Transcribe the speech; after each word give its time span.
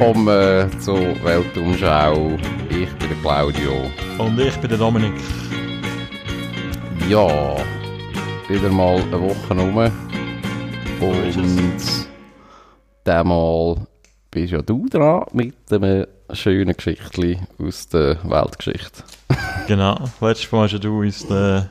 Willkommen 0.00 0.28
äh, 0.28 0.66
zur 0.78 0.98
Weltumschau. 1.22 2.38
Ich 2.70 2.88
bin 2.94 3.08
der 3.10 3.18
Claudio. 3.20 3.90
Und 4.16 4.40
ich 4.40 4.56
bin 4.56 4.70
der 4.70 4.78
Dominik. 4.78 5.12
Ja, 7.06 7.54
wieder 8.48 8.70
mal 8.70 8.96
eine 8.96 9.20
Woche 9.20 9.54
rum. 9.54 9.76
Und 11.00 11.34
diesmal 13.06 13.86
bist 14.30 14.52
ja 14.54 14.62
du 14.62 14.88
dran 14.88 15.24
mit 15.34 15.54
einem 15.70 16.06
schönen 16.32 16.74
Geschichtli 16.74 17.38
aus 17.58 17.86
der 17.88 18.16
Weltgeschichte. 18.24 19.02
Genau. 19.68 19.98
Letztes 20.22 20.50
Mal 20.50 20.62
hast 20.62 20.82
du 20.82 21.00
uns 21.00 21.26
den 21.26 21.68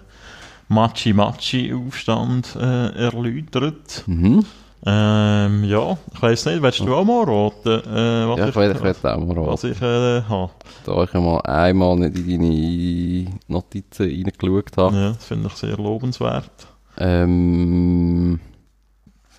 Machi-Machi-Aufstand 0.67 2.57
äh, 2.57 3.05
erläutert. 3.05 4.03
Mhm. 4.05 4.45
Ähm, 4.85 5.65
ja, 5.65 5.97
ich 6.13 6.21
weiss 6.21 6.45
nicht, 6.45 6.61
willst 6.61 6.79
du 6.79 6.95
auch 6.95 7.03
mal 7.03 7.25
raten, 7.25 7.69
äh, 7.69 8.27
was 8.29 8.39
Ja, 8.39 8.47
ich 8.47 8.55
will, 8.55 8.71
ich 8.71 8.81
will 8.81 9.11
auch 9.11 9.17
mal 9.17 9.47
was 9.47 9.63
raten. 9.63 9.73
ich 9.73 9.81
äh, 9.81 10.21
habe? 10.21 10.51
Da 10.85 11.03
ich 11.03 11.13
mal 11.13 11.41
einmal 11.41 11.97
nicht 11.97 12.17
in 12.17 12.41
deine 12.41 13.39
Notizen 13.47 14.03
reingeschaut 14.03 14.77
habe. 14.77 14.95
Ja, 14.95 15.09
das 15.11 15.25
finde 15.25 15.47
ich 15.47 15.53
sehr 15.55 15.75
lobenswert. 15.75 16.67
Ähm, 16.97 18.39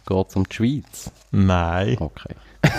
geht 0.06 0.28
es 0.28 0.36
um 0.36 0.44
die 0.44 0.54
Schweiz? 0.54 1.10
Nein. 1.30 1.96
Okay. 1.98 2.34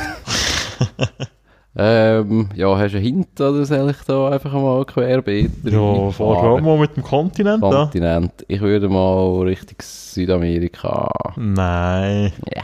ähm, 1.74 2.50
ja, 2.54 2.78
hast 2.78 2.94
du 2.94 2.98
einen 2.98 3.06
Hint 3.06 3.40
oder 3.40 3.66
soll 3.66 3.92
ich 3.92 4.04
da 4.06 4.30
einfach 4.30 4.52
mal 4.52 4.84
querbeet 4.84 5.52
Ja, 5.64 6.12
fahr 6.12 6.60
mal 6.60 6.78
mit 6.78 6.98
dem 6.98 7.04
Kontinent. 7.04 7.62
Kontinent. 7.62 8.46
Ich 8.50 8.60
würde 8.60 8.90
mal 8.90 9.44
Richtung 9.44 9.78
Südamerika. 9.80 11.10
Nein. 11.38 12.34
Ja. 12.54 12.64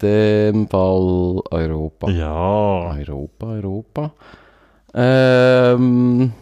Dem 0.00 0.68
Fall 0.68 1.40
Europa. 1.50 2.08
Ja. 2.08 2.96
Europa, 2.96 3.46
Europa. 3.46 4.12
Ähm, 4.94 6.32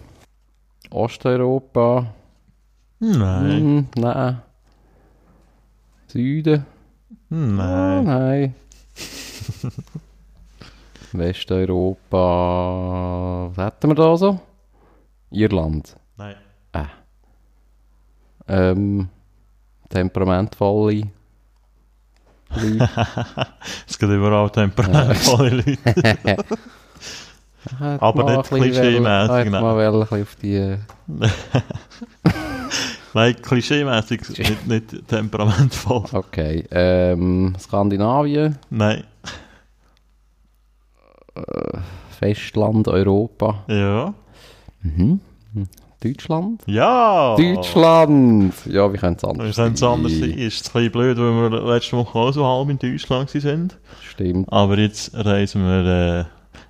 Osteuropa. 0.91 2.07
Nein. 2.99 3.61
Hm, 3.61 3.87
nein. 3.97 4.43
Süden. 6.07 6.67
Nein. 7.31 8.05
nein. 8.05 8.55
Westeuropa. 11.19 12.21
Was 13.55 13.67
hätten 13.67 13.91
wir 13.91 13.95
da 13.95 14.17
so? 14.17 14.41
Irland. 15.31 15.97
Nein. 16.17 16.37
Ähm, 18.49 19.09
temperamentvolle 19.89 21.03
Leute. 22.51 22.89
Es 23.89 23.99
gibt 23.99 24.13
überall 24.13 24.51
temperamentvolle 24.51 25.51
Leute. 25.51 25.79
Aber 27.99 28.37
nicht 28.37 28.49
klischeemässig, 28.49 29.51
nein. 29.51 29.51
mal 29.51 29.77
ein 29.77 30.01
bisschen 30.01 30.23
auf 30.23 30.37
die... 30.37 30.55
äh, 30.57 30.79
Nein, 33.13 33.35
klischeemäßig 33.41 34.29
nicht, 34.39 34.67
nicht 34.67 35.09
temperamentvoll. 35.09 36.05
Okay. 36.13 36.65
Ähm, 36.71 37.57
Skandinavien. 37.59 38.59
Nein. 38.69 39.05
Festland, 42.19 42.89
Europa. 42.89 43.65
Ja. 43.69 44.15
Mhm. 44.83 45.21
Deutschland? 46.03 46.63
Ja! 46.67 47.37
Deutschland! 47.37 48.55
Ja, 48.67 48.93
wie 48.93 48.99
könnte 48.99 49.19
es 49.19 49.25
anders 49.25 49.57
Wir 49.57 49.65
können 49.65 49.75
es 49.75 49.83
anders 49.83 50.13
sein. 50.13 50.31
Ist 50.31 50.67
ein 50.67 50.73
bisschen 50.73 50.93
blöd, 50.93 51.19
weil 51.19 51.51
wir 51.51 51.73
letzte 51.73 51.97
Woche 51.97 52.19
auch 52.19 52.33
so 52.33 52.45
halb 52.45 52.69
in 52.69 52.79
Deutschland 52.79 53.35
waren. 53.35 53.73
Stimmt. 54.03 54.53
Aber 54.53 54.79
jetzt 54.79 55.15
reisen 55.15 55.63
wir 55.63 56.27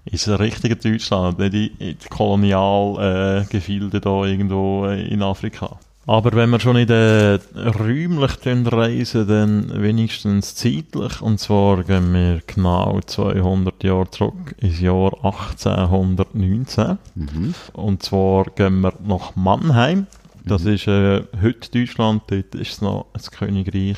äh, 0.06 0.10
ins 0.10 0.28
richtige 0.28 0.76
Deutschland, 0.76 1.38
nicht 1.38 1.54
in, 1.54 1.70
in 1.78 1.98
die 1.98 2.08
Kolonialgefilde 2.08 3.96
äh, 3.96 4.00
da 4.00 4.24
irgendwo 4.24 4.86
äh, 4.86 5.06
in 5.08 5.22
Afrika. 5.22 5.78
Aber 6.06 6.32
wenn 6.32 6.50
wir 6.50 6.60
schon 6.60 6.76
nicht 6.76 6.90
äh, 6.90 7.38
räumlich 7.56 8.38
reisen, 8.44 9.26
dann 9.26 9.82
wenigstens 9.82 10.54
zeitlich. 10.54 11.20
Und 11.20 11.40
zwar 11.40 11.82
gehen 11.82 12.14
wir 12.14 12.42
genau 12.46 13.00
200 13.04 13.82
Jahre 13.82 14.10
zurück 14.10 14.54
ins 14.58 14.80
Jahr 14.80 15.12
1819. 15.24 16.98
Mhm. 17.16 17.54
Und 17.72 18.02
zwar 18.04 18.44
gehen 18.44 18.82
wir 18.82 18.92
nach 19.04 19.34
Mannheim. 19.34 20.06
Das 20.44 20.64
ist 20.64 20.86
äh, 20.86 21.24
heute 21.42 21.70
Deutschland, 21.72 22.22
dort 22.28 22.54
ist 22.54 22.72
es 22.74 22.80
noch 22.80 23.06
das 23.12 23.32
Königreich 23.32 23.96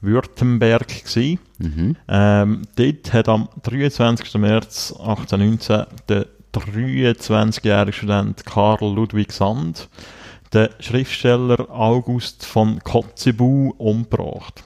Württemberg 0.00 0.86
gewesen. 0.86 1.40
Mhm. 1.58 1.96
Ähm, 2.06 2.62
dort 2.76 3.12
hat 3.12 3.28
am 3.28 3.48
23. 3.64 4.34
März 4.34 4.92
1819 4.92 5.86
der 6.08 6.26
23-jährige 6.54 7.92
Student 7.92 8.46
Karl 8.46 8.94
Ludwig 8.94 9.32
Sand 9.32 9.88
den 10.52 10.68
Schriftsteller 10.80 11.70
August 11.70 12.44
von 12.44 12.80
Kotzebue 12.80 13.72
umgebracht. 13.78 14.64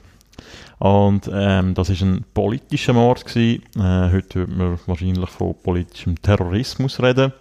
Und 0.77 1.29
ähm, 1.33 1.73
das 1.73 1.89
ist 1.89 2.01
ein 2.01 2.25
politischer 2.33 2.93
Mord 2.93 3.25
gewesen. 3.25 3.63
Äh, 3.77 4.11
heute 4.11 4.39
würde 4.39 4.53
man 4.53 4.79
wahrscheinlich 4.87 5.29
von 5.29 5.55
politischem 5.63 6.21
Terrorismus 6.21 7.01
reden. 7.01 7.31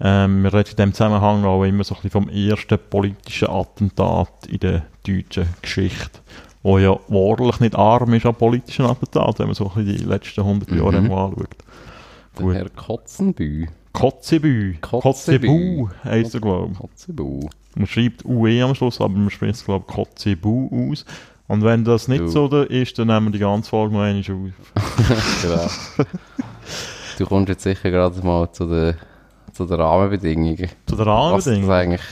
Ähm, 0.00 0.42
wir 0.42 0.52
reden 0.52 0.70
in 0.70 0.76
dem 0.76 0.92
Zusammenhang 0.92 1.44
auch 1.44 1.64
immer 1.64 1.82
so 1.84 1.94
ein 1.94 2.02
bisschen 2.02 2.10
vom 2.10 2.28
ersten 2.28 2.78
politischen 2.90 3.48
Attentat 3.48 4.46
in 4.48 4.58
der 4.58 4.82
deutschen 5.06 5.48
Geschichte, 5.62 6.20
wo 6.62 6.78
ja 6.78 6.90
wahrlich 7.08 7.60
nicht 7.60 7.74
arm 7.74 8.12
ist 8.12 8.26
an 8.26 8.34
politischen 8.34 8.84
Attentaten, 8.84 9.38
wenn 9.38 9.46
man 9.46 9.54
so 9.54 9.70
ein 9.70 9.84
bisschen 9.84 9.96
die 9.98 10.04
letzten 10.04 10.40
100 10.42 10.70
Jahre 10.72 11.00
Mhm. 11.00 11.08
mal 11.08 11.24
anschaut. 11.26 11.56
Der. 12.38 12.52
Herr 12.54 12.68
Kotzenbü. 12.70 13.66
Kotzebue. 13.94 14.74
Kotzebue 14.82 15.90
heisst 16.04 16.34
er, 16.34 16.40
glaube 16.40 16.72
ich. 16.72 16.78
Kotzebu. 16.78 17.48
Man 17.76 17.86
schreibt 17.86 18.24
UE 18.24 18.62
am 18.62 18.74
Schluss, 18.74 19.00
aber 19.00 19.14
man 19.14 19.30
spricht 19.30 19.54
es, 19.54 19.64
glaube 19.64 19.84
ich, 19.88 19.94
Kotzebue 19.94 20.90
aus. 20.92 21.04
Und 21.48 21.62
wenn 21.62 21.84
das 21.84 22.08
nicht 22.08 22.20
Du. 22.22 22.28
so 22.28 22.48
da 22.48 22.62
ist, 22.64 22.98
dann 22.98 23.06
nehmen 23.08 23.26
wir 23.26 23.32
die 23.32 23.38
ganze 23.38 23.70
Folge 23.70 23.94
noch 23.94 24.02
einmal 24.02 24.52
auf. 24.76 25.42
genau. 25.42 26.06
du 27.18 27.26
kommst 27.26 27.48
jetzt 27.48 27.62
sicher 27.62 27.90
gerade 27.90 28.20
mal 28.22 28.50
zu 28.52 28.66
den, 28.66 28.94
zu 29.52 29.64
den 29.66 29.80
Rahmenbedingungen. 29.80 30.68
Zu 30.86 30.96
der 30.96 31.06
Was, 31.06 31.44
das 31.44 31.54
Rahmenbedingung. 31.54 31.70
eigentlich, 31.70 32.02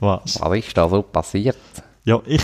Was? 0.00 0.40
was 0.40 0.58
ist 0.58 0.76
da 0.76 0.88
so 0.88 1.02
passiert? 1.02 1.56
Ja, 2.04 2.20
ich, 2.26 2.42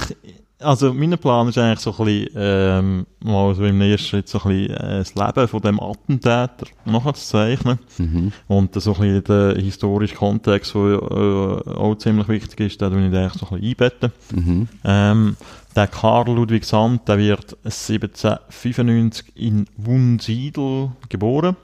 also 0.60 0.94
mein 0.94 1.16
Plan 1.18 1.48
ist 1.48 1.58
eigentlich 1.58 1.80
so 1.80 1.90
ein 1.98 2.04
bisschen, 2.04 2.30
ähm, 2.36 3.06
mal 3.22 3.54
so 3.54 3.64
im 3.64 3.80
ersten 3.80 4.06
Schritt 4.06 4.28
so 4.28 4.40
ein 4.42 4.48
bisschen 4.48 4.76
äh, 4.76 4.98
das 4.98 5.14
Leben 5.14 5.48
von 5.48 5.60
dem 5.60 5.80
Attentäter 5.80 6.66
nachzuzeichnen. 6.84 7.78
Mhm. 7.98 8.32
Und 8.48 8.80
so 8.80 8.94
ein 8.94 9.00
bisschen 9.00 9.24
den 9.24 9.64
historischen 9.64 10.16
Kontext, 10.16 10.74
der 10.74 10.82
äh, 10.82 11.70
auch 11.70 11.94
ziemlich 11.96 12.28
wichtig 12.28 12.60
ist, 12.60 12.80
den 12.80 12.92
will 12.92 13.12
ich 13.12 13.18
eigentlich 13.18 13.32
so 13.34 13.46
ein 13.50 13.60
bisschen 13.60 13.68
einbetten. 13.68 14.12
Mhm. 14.34 14.68
Ähm, 14.84 15.36
der 15.74 15.88
Karl 15.88 16.34
Ludwig 16.34 16.64
Sand, 16.64 17.06
der 17.06 17.18
wird 17.18 17.56
1795 17.64 19.32
in 19.34 19.66
Wunsiedel 19.76 20.92
geboren. 21.10 21.56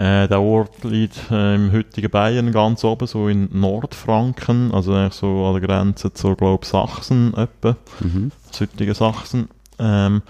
Äh, 0.00 0.28
der 0.28 0.40
Ort 0.40 0.82
liegt 0.82 1.30
äh, 1.30 1.56
im 1.56 1.72
heutigen 1.72 2.10
Bayern 2.10 2.52
ganz 2.52 2.84
oben, 2.84 3.06
so 3.06 3.28
in 3.28 3.50
Nordfranken, 3.52 4.72
also 4.72 4.94
eigentlich 4.94 5.12
so 5.12 5.44
an 5.44 5.60
der 5.60 5.68
Grenze 5.68 6.10
zur, 6.14 6.36
glaube 6.36 6.64
Sachsen 6.64 7.34
etwa, 7.34 7.76
Mhm. 8.00 8.32
das 8.48 8.62
heutige 8.62 8.94
Sachsen. 8.94 9.50
Ähm, 9.78 10.22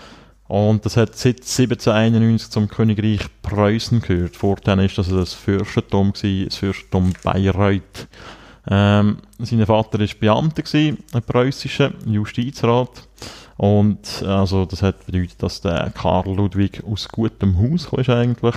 und 0.48 0.84
das 0.84 0.96
hat 0.96 1.14
seit 1.14 1.42
1791 1.44 2.50
zum 2.50 2.66
Königreich 2.66 3.20
Preußen 3.42 4.00
gehört. 4.00 4.34
Vorher 4.34 4.76
ist 4.80 4.98
das 4.98 5.08
das 5.08 5.34
Fürstentum, 5.34 6.14
gewesen, 6.14 6.46
das 6.46 6.56
Fürstentum 6.56 7.12
Bayreuth. 7.22 8.08
Ähm, 8.68 9.18
sein 9.38 9.64
Vater 9.66 10.00
war 10.00 10.08
Beamter, 10.18 10.62
gewesen, 10.62 10.98
ein 11.12 11.22
preußischer 11.22 11.92
Justizrat. 12.06 13.06
Und 13.56 14.24
also, 14.26 14.64
das 14.64 14.82
hat 14.82 15.06
bedeutet, 15.06 15.40
dass 15.40 15.60
der 15.60 15.92
Karl 15.94 16.34
Ludwig 16.34 16.82
aus 16.84 17.08
gutem 17.08 17.56
Haus 17.56 17.88
kam, 17.88 18.16
eigentlich. 18.16 18.56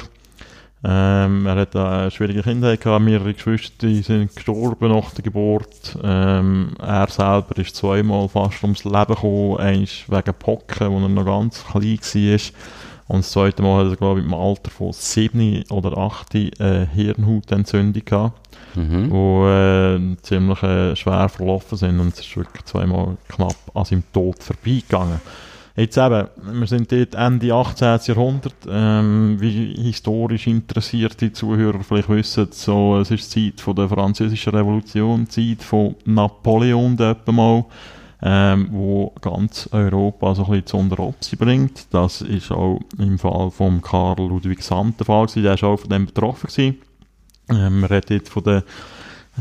Ähm, 0.86 1.46
er 1.46 1.56
hat 1.56 1.76
eine 1.76 2.12
schwierige 2.12 2.44
Kindheit 2.44 2.82
gehabt, 2.82 3.06
mehrere 3.06 3.34
Geschwister 3.34 3.88
die 3.88 4.02
sind 4.02 4.36
gestorben 4.36 4.90
nach 4.90 5.12
der 5.12 5.24
Geburt. 5.24 5.98
Ähm, 6.04 6.76
er 6.82 7.08
selber 7.08 7.58
ist 7.58 7.76
zweimal 7.76 8.28
fast 8.28 8.62
ums 8.64 8.84
Leben 8.84 9.16
gekommen, 9.16 9.58
eins 9.58 10.04
wegen 10.08 10.34
Pocken, 10.38 10.92
wo 10.92 11.00
er 11.00 11.10
noch 11.10 11.26
ganz 11.26 11.64
klein 11.66 12.00
war. 12.02 12.40
Und 13.08 13.20
das 13.20 13.32
zweite 13.32 13.62
Mal 13.62 13.86
hat 13.86 13.94
er, 13.94 13.98
glaube 13.98 14.20
ich, 14.20 14.26
im 14.26 14.34
Alter 14.34 14.72
von 14.72 14.92
sieben 14.94 15.64
oder 15.70 15.98
acht 15.98 16.36
eine 16.36 16.90
Hirnhautentzündung 16.94 18.06
gehabt 18.06 18.44
Mhm. 18.76 19.12
wo 19.12 19.48
äh, 19.48 20.00
ziemlich 20.22 20.64
äh, 20.64 20.96
schwer 20.96 21.30
verlaufen 21.30 21.78
sind 21.78 22.00
und 22.00 22.14
es 22.14 22.22
ist 22.22 22.36
wirklich 22.36 22.66
zweimal 22.66 23.18
knapp 23.28 23.56
an 23.74 23.86
seinem 23.86 24.04
Tod 24.12 24.42
vorbeigegangen. 24.42 25.22
Jetzt 25.76 25.98
eben, 25.98 26.28
wir 26.38 26.68
sind 26.68 26.92
dort 26.92 27.16
Ende 27.16 27.52
18. 27.52 28.00
Jahrhundert, 28.06 28.54
ähm, 28.70 29.38
wie 29.40 29.74
historisch 29.82 30.46
interessierte 30.46 31.34
Zuhörer 31.34 31.84
vielleicht 31.84 32.10
wissen, 32.10 32.50
so, 32.52 33.00
es 33.00 33.10
ist 33.10 33.34
die 33.34 33.56
Zeit 33.56 33.62
von 33.62 33.76
der 33.76 33.90
französischen 33.90 34.54
Revolution, 34.54 35.26
die 35.26 35.58
Zeit 35.58 35.66
von 35.66 35.96
Napoleon, 36.06 36.96
mal 37.26 37.66
ähm, 38.22 38.68
wo 38.72 39.14
ganz 39.20 39.68
Europa 39.72 40.36
so 40.36 40.46
ein 40.46 40.52
bisschen 40.52 40.68
zu 40.68 40.78
unter 40.78 41.00
Opsi 41.00 41.36
bringt. 41.36 41.92
Das 41.92 42.22
ist 42.22 42.52
auch 42.52 42.80
im 43.00 43.18
Fall 43.18 43.50
von 43.50 43.82
Karl 43.82 44.18
Ludwig 44.18 44.62
Sand 44.62 45.00
der 45.00 45.08
Fall 45.08 45.26
gewesen, 45.26 45.44
der 45.44 45.56
ist 45.56 45.64
auch 45.64 45.78
von 45.78 45.90
dem 45.90 46.06
betroffen. 46.06 46.50
Ähm, 47.50 47.80
man 47.82 47.86
redet 47.86 48.30
von 48.30 48.44
der 48.44 48.64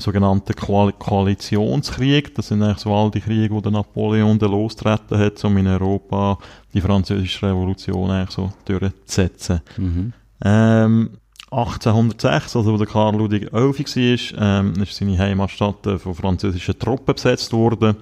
sogenannten 0.01 0.55
Koal 0.55 0.93
Koalitionskrieg. 0.93 2.35
Das 2.35 2.49
sind 2.49 2.63
eigentlich 2.63 2.79
so 2.79 2.95
all 2.95 3.11
die 3.11 3.21
Kriege, 3.21 3.55
die 3.55 3.63
der 3.63 3.73
Napoleon 3.73 4.39
dann 4.39 4.51
losgetreten 4.51 5.19
hat, 5.19 5.45
um 5.45 5.57
in 5.59 5.67
Europa 5.67 6.39
die 6.73 6.81
französische 6.81 7.49
Revolution 7.49 8.11
eigentlich 8.11 8.31
so 8.31 8.53
durchzusetzen. 8.65 9.61
Mhm. 9.77 10.13
Ähm, 10.45 11.11
1806, 11.51 12.57
also 12.57 12.73
wo 12.73 12.79
der 12.79 12.87
Karl 12.87 13.17
Ludwig 13.17 13.53
11 13.53 13.79
war, 13.79 14.61
ähm, 14.61 14.73
ist 14.83 14.97
seine 14.97 15.19
Heimatstadt 15.19 15.87
äh, 15.87 15.99
von 15.99 16.15
französischen 16.15 16.79
Truppen 16.79 17.15
besetzt 17.15 17.53
worden. 17.53 17.97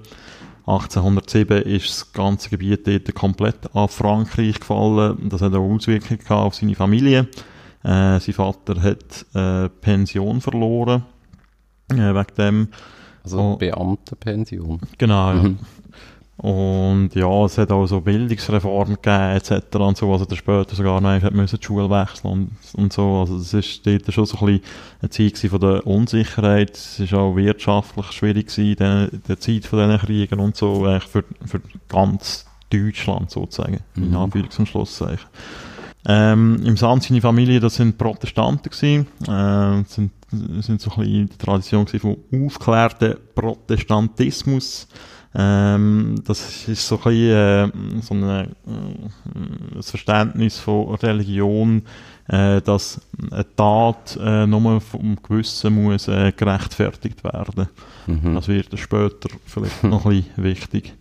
1807 0.67 1.63
ist 1.63 1.89
das 1.89 2.13
ganze 2.13 2.49
Gebiet 2.49 2.87
dort 2.87 3.13
komplett 3.15 3.75
an 3.75 3.89
Frankreich 3.89 4.61
gefallen. 4.61 5.29
Das 5.29 5.43
hat 5.43 5.55
auch 5.55 5.69
Auswirkungen 5.69 6.21
gehabt 6.21 6.31
auf 6.31 6.55
seine 6.55 6.77
Familie. 6.77 7.29
Äh, 7.83 8.21
sein 8.21 8.35
Vater 8.35 8.81
hat 8.81 9.27
äh, 9.35 9.69
Pension 9.69 10.41
verloren. 10.41 11.05
Äh, 11.91 12.15
wegen 12.15 12.35
dem. 12.39 12.69
Also 13.25 13.39
Oh. 13.39 13.57
Beamtenpension. 13.57 14.81
Genau, 14.99 15.33
ja. 15.33 15.43
Mhm. 15.43 15.59
Und 16.39 17.11
ja, 17.15 17.45
es 17.45 17.59
hat 17.59 17.71
auch 17.71 17.85
so 17.87 18.01
Bildungsreformen 18.01 18.95
gegeben, 18.95 19.37
etc. 19.37 19.77
und 19.77 19.99
so, 19.99 20.11
also 20.11 20.25
der 20.25 20.37
später 20.37 20.75
sogar 20.75 20.99
noch 21.03 21.11
hat 21.21 21.35
müssen 21.35 21.59
die 21.61 21.67
Schule 21.67 21.91
wechseln 21.91 22.31
und, 22.33 22.51
und 22.73 22.93
so. 22.95 23.19
Also 23.21 23.37
es 23.37 23.53
ist 23.53 23.87
dort 23.87 24.11
schon 24.11 24.25
so 24.25 24.39
ein 24.39 24.47
bisschen 24.47 24.63
eine 25.03 25.11
Zeit 25.11 25.51
von 25.51 25.61
der 25.61 25.87
Unsicherheit. 25.87 26.71
Es 26.79 26.99
ist 26.99 27.13
auch 27.13 27.37
wirtschaftlich 27.37 28.07
schwierig 28.13 28.47
gewesen, 28.47 29.11
in 29.13 29.23
der 29.29 29.39
Zeit 29.39 29.67
von 29.67 29.81
diesen 29.81 29.99
Kriegen 29.99 30.41
und 30.41 30.57
so, 30.57 30.87
eigentlich 30.87 31.11
für, 31.11 31.25
für 31.45 31.61
ganz 31.91 32.47
Deutschland 32.73 33.31
sozusagen, 33.31 33.81
in 33.97 34.09
Mhm. 34.09 34.17
Anführungs- 34.17 34.59
und 34.59 34.67
Schlusszeichen. 34.67 35.29
Ähm, 36.07 36.63
Im 36.65 36.79
Sand 36.79 37.03
seine 37.03 37.21
Familie, 37.21 37.61
das 37.61 37.75
sind 37.75 37.99
Protestanten 37.99 38.71
gewesen, 38.71 39.07
äh, 39.29 39.85
sind, 39.87 40.13
sind 40.31 40.81
so 40.81 40.91
ein 40.93 40.99
bisschen 41.01 41.29
die 41.29 41.39
Tradition 41.39 41.85
gewesen 41.85 42.17
vom 42.31 42.47
aufklärten 42.47 43.17
Protestantismus. 43.35 44.89
Ähm, 45.33 46.17
das 46.27 46.67
ist 46.69 46.89
so 46.89 46.97
ein 46.97 47.03
bisschen, 47.03 47.31
äh, 47.31 48.03
so 48.03 48.15
eine, 48.15 48.43
äh, 48.67 49.77
das 49.77 49.91
Verständnis 49.91 50.59
von 50.59 50.95
Religion, 50.97 51.83
äh, 52.27 52.61
dass 52.61 53.01
eine 53.31 53.47
Tat 53.55 54.19
äh, 54.21 54.47
nur 54.47 54.81
vom 54.81 55.17
Gewissen 55.23 55.75
muss 55.75 56.09
äh, 56.09 56.33
gerechtfertigt 56.33 57.23
werden. 57.23 57.69
Mhm. 58.07 58.35
Das 58.35 58.49
wird 58.49 58.77
später 58.77 59.29
vielleicht 59.47 59.85
noch 59.85 60.07
ein 60.07 60.23
bisschen 60.23 60.45
wichtig. 60.45 60.95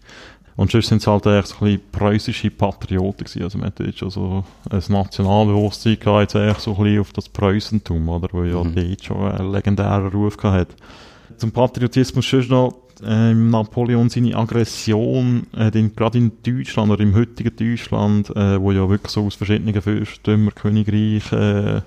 Und 0.59 0.69
sonst 0.73 0.87
sind 0.89 0.97
es 0.97 1.07
halt 1.07 1.25
echt 1.25 1.47
so 1.47 1.55
ein 1.55 1.71
bisschen 1.71 1.81
preußische 1.93 2.51
Patrioten 2.51 3.23
gewesen. 3.23 3.43
Also 3.43 3.57
man 3.57 3.67
hat 3.67 3.79
jetzt 3.79 3.99
schon 3.99 4.09
so 4.09 4.43
ein 4.69 4.83
Nationalbewusstsein 4.89 5.97
gehabt, 5.97 6.19
jetzt 6.19 6.35
eigentlich 6.35 6.57
so 6.57 6.75
ein 6.75 6.83
bisschen 6.83 6.99
auf 6.99 7.13
das 7.13 7.29
Preußentum, 7.29 8.09
oder? 8.09 8.27
Wo 8.33 8.43
ja 8.43 8.61
Mhm. 8.61 8.75
dort 8.75 9.03
schon 9.05 9.31
einen 9.31 9.53
legendären 9.53 10.07
Ruf 10.07 10.35
gehabt 10.35 10.71
hat. 10.71 11.37
Zum 11.37 11.51
Patriotismus 11.51 12.29
sonst 12.29 12.49
noch, 12.49 12.73
äh, 13.07 13.33
Napoleon 13.33 14.09
seine 14.09 14.35
Aggression, 14.35 15.47
äh, 15.55 15.71
den, 15.71 15.95
gerade 15.95 16.17
in 16.17 16.31
Deutschland 16.43 16.91
oder 16.91 17.03
im 17.03 17.15
heutigen 17.15 17.55
Deutschland, 17.55 18.29
äh, 18.35 18.59
wo 18.59 18.73
ja 18.73 18.89
wirklich 18.89 19.13
so 19.13 19.25
aus 19.25 19.35
verschiedenen 19.35 19.81
Fürstentümer, 19.81 20.51
Königreich, 20.51 21.31
äh, 21.31 21.81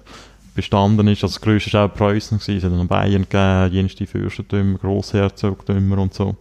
bestanden 0.55 1.09
ist. 1.09 1.23
Also 1.23 1.35
das 1.35 1.41
grösste 1.43 1.75
war 1.75 1.91
auch 1.91 1.95
Preußen 1.95 2.39
gewesen. 2.39 2.57
Es 2.57 2.65
hat 2.65 2.73
dann 2.73 2.89
Bayern 2.89 3.27
gegeben, 3.29 3.75
jenste 3.75 4.07
Fürstentümer, 4.07 4.79
Grossherzogtümer 4.79 5.99
und 5.99 6.15
so. 6.15 6.37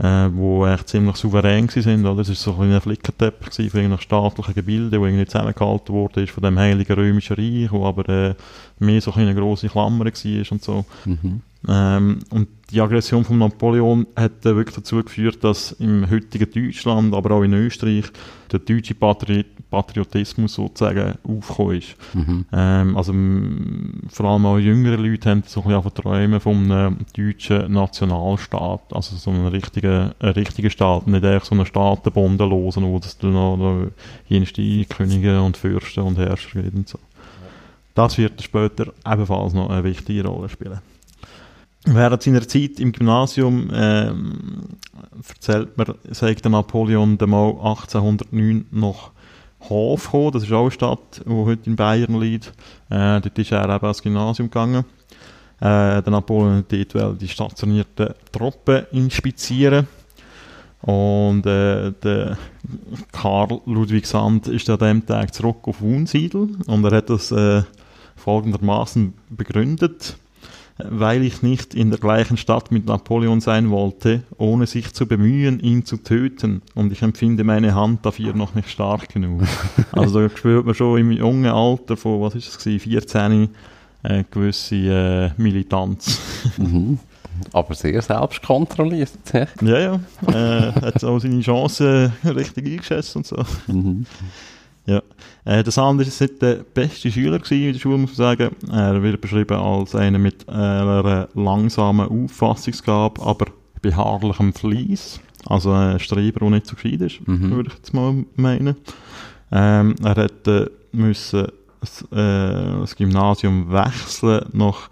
Äh, 0.00 0.28
wo 0.32 0.64
echt 0.64 0.88
ziemlich 0.88 1.16
souverän 1.16 1.68
sind, 1.68 2.06
oder? 2.06 2.20
Es 2.20 2.28
ist 2.28 2.42
so 2.42 2.56
ein 2.60 2.80
Flickenteppich 2.80 3.50
gewesen 3.50 3.70
von 3.70 3.80
irgendeinem 3.80 4.00
staatlichen 4.00 4.54
Gebilde, 4.54 5.00
wo 5.00 5.06
irgendwie 5.06 5.26
zusammengehalten 5.26 5.92
wurde 5.92 6.22
ist 6.22 6.30
von 6.30 6.44
dem 6.44 6.56
Heiligen 6.56 6.92
Römischen 6.92 7.34
Reich, 7.34 7.72
wo 7.72 7.84
aber 7.84 8.08
äh, 8.08 8.34
mehr 8.78 9.00
so 9.00 9.12
eine 9.12 9.34
grosse 9.34 9.68
Klammer 9.68 10.04
war 10.04 10.52
und 10.52 10.62
so. 10.62 10.84
Mhm. 11.04 11.40
Ähm, 11.66 12.20
und 12.30 12.48
die 12.70 12.80
Aggression 12.80 13.24
von 13.24 13.38
Napoleon 13.38 14.06
hat 14.14 14.46
äh, 14.46 14.54
wirklich 14.54 14.76
dazu 14.76 15.02
geführt, 15.02 15.42
dass 15.42 15.72
im 15.72 16.08
heutigen 16.08 16.48
Deutschland, 16.48 17.12
aber 17.12 17.32
auch 17.32 17.42
in 17.42 17.54
Österreich, 17.54 18.04
der 18.52 18.60
deutsche 18.60 18.94
Patri 18.94 19.46
Patriotismus 19.70 20.54
sozusagen 20.54 21.14
aufgekommen 21.22 21.78
ist. 21.78 21.96
Mhm. 22.14 22.44
Ähm, 22.52 22.96
also 22.96 23.12
vor 24.08 24.26
allem 24.26 24.46
auch 24.46 24.58
jüngere 24.58 24.96
Leute 24.96 25.30
haben 25.30 25.42
so 25.46 25.62
ein 25.62 25.74
bisschen 25.74 25.94
träumen 25.94 26.40
von 26.40 26.72
einem 26.72 26.96
deutschen 27.16 27.72
Nationalstaat, 27.72 28.92
also 28.92 29.16
so 29.16 29.30
einen 29.30 29.48
richtigen, 29.48 30.12
einen 30.18 30.32
richtigen 30.32 30.70
Staat, 30.70 31.06
nicht 31.06 31.24
echt 31.24 31.46
so 31.46 31.54
einen 31.54 31.66
Staatenbundenlosen, 31.66 32.84
wo 32.84 32.98
das 32.98 33.18
dann 33.18 33.32
noch, 33.32 33.56
noch 33.56 33.88
jenste 34.28 34.84
Könige 34.86 35.42
und 35.42 35.56
Fürsten 35.56 36.04
und 36.04 36.18
Herrscher 36.18 36.62
gibt 36.62 36.74
und 36.74 36.88
so. 36.88 36.98
Das 37.94 38.16
wird 38.16 38.40
später 38.42 38.92
ebenfalls 39.04 39.54
noch 39.54 39.70
eine 39.70 39.84
wichtige 39.84 40.26
Rolle 40.26 40.48
spielen. 40.48 40.80
Während 41.84 42.22
seiner 42.22 42.46
Zeit 42.46 42.80
im 42.80 42.92
Gymnasium 42.92 43.70
ähm, 43.72 44.62
erzählt 45.28 45.76
man, 45.76 45.94
sagt 46.10 46.44
der 46.44 46.50
Napoleon 46.50 47.18
dann 47.18 47.30
mal 47.30 47.48
1809 47.50 48.66
nach 48.70 49.10
Hof 49.62 50.04
gekommen. 50.04 50.32
Das 50.32 50.42
ist 50.44 50.52
auch 50.52 50.62
eine 50.62 50.70
Stadt, 50.70 51.22
die 51.24 51.30
heute 51.30 51.68
in 51.68 51.76
Bayern 51.76 52.20
liegt. 52.20 52.52
Äh, 52.90 53.20
dort 53.20 53.38
ist 53.38 53.52
er 53.52 53.64
eben 53.64 53.84
ans 53.84 54.02
Gymnasium 54.02 54.50
gegangen. 54.50 54.84
Äh, 55.60 56.02
der 56.02 56.10
Napoleon 56.10 56.58
hat 56.58 56.72
dort 56.72 56.94
wollte 56.94 57.18
die 57.18 57.28
stationierten 57.28 58.14
Truppen 58.32 58.86
inspizieren. 58.92 59.88
Und 60.82 61.44
äh, 61.46 61.92
der 62.02 62.38
Karl 63.10 63.60
Ludwig 63.66 64.06
Sand 64.06 64.46
ist 64.46 64.70
an 64.70 64.78
dem 64.78 65.06
Tag 65.06 65.34
zurück 65.34 65.66
auf 65.66 65.80
Wunsiedel 65.80 66.50
und 66.66 66.84
er 66.84 66.98
hat 66.98 67.10
das 67.10 67.32
äh, 67.32 67.62
folgendermaßen 68.16 69.12
begründet. 69.28 70.16
Weil 70.78 71.24
ich 71.24 71.42
nicht 71.42 71.74
in 71.74 71.90
der 71.90 71.98
gleichen 71.98 72.36
Stadt 72.36 72.70
mit 72.70 72.86
Napoleon 72.86 73.40
sein 73.40 73.70
wollte, 73.70 74.22
ohne 74.36 74.66
sich 74.66 74.94
zu 74.94 75.06
bemühen, 75.06 75.58
ihn 75.58 75.84
zu 75.84 75.96
töten. 75.96 76.62
Und 76.74 76.92
ich 76.92 77.02
empfinde 77.02 77.42
meine 77.42 77.74
Hand 77.74 78.06
dafür 78.06 78.32
noch 78.34 78.54
nicht 78.54 78.70
stark 78.70 79.08
genug. 79.08 79.42
also 79.92 80.20
da 80.20 80.36
spürt 80.36 80.66
man 80.66 80.74
schon 80.74 81.00
im 81.00 81.10
jungen 81.10 81.46
Alter 81.46 81.96
von, 81.96 82.20
was 82.20 82.36
ist 82.36 82.48
es 82.48 82.58
gewesen, 82.58 82.90
14, 82.90 83.48
äh, 84.04 84.24
gewisse 84.30 84.76
äh, 84.76 85.30
Militanz. 85.36 86.20
Mhm. 86.56 86.98
Aber 87.52 87.74
sehr 87.74 88.02
selbstkontrolliert. 88.02 89.10
hä? 89.32 89.46
ja, 89.62 89.78
ja. 89.78 90.00
Äh, 90.26 90.72
hat 90.72 91.04
auch 91.04 91.18
seine 91.18 91.40
Chancen 91.40 92.12
richtig 92.24 92.66
eingeschätzt 92.66 93.16
und 93.16 93.26
so. 93.26 93.44
Mhm. 93.66 94.06
Äh, 95.48 95.62
der 95.64 95.72
Sand 95.72 96.00
ist 96.02 96.20
nicht 96.20 96.42
der 96.42 96.56
beste 96.56 97.10
Schüler 97.10 97.38
gewesen 97.38 97.68
in 97.68 97.72
der 97.72 97.80
Schule, 97.80 97.96
muss 97.96 98.10
man 98.18 98.36
sagen. 98.36 98.54
Er 98.70 99.02
wird 99.02 99.20
beschrieben 99.22 99.56
als 99.58 99.94
einer 99.94 100.18
mit 100.18 100.46
äh, 100.46 100.52
einer 100.52 101.28
langsamen 101.34 102.06
Auffassungsgabe, 102.06 103.22
aber 103.22 103.46
beharrlichem 103.80 104.52
Fleiss. 104.52 105.20
Also 105.46 105.72
ein 105.72 105.98
Streber, 106.00 106.40
der 106.40 106.50
nicht 106.50 106.66
so 106.66 106.76
gescheit 106.76 107.00
ist, 107.00 107.26
Mhm. 107.26 107.50
würde 107.52 107.70
ich 107.70 107.78
jetzt 107.78 107.94
mal 107.94 108.24
meinen. 108.36 108.76
Ähm, 109.50 109.94
er 110.04 110.16
hätte 110.16 110.70
müssen 110.92 111.46
das, 111.80 112.02
äh, 112.12 112.80
das 112.80 112.94
Gymnasium 112.96 113.72
wechseln 113.72 114.44
nach 114.52 114.90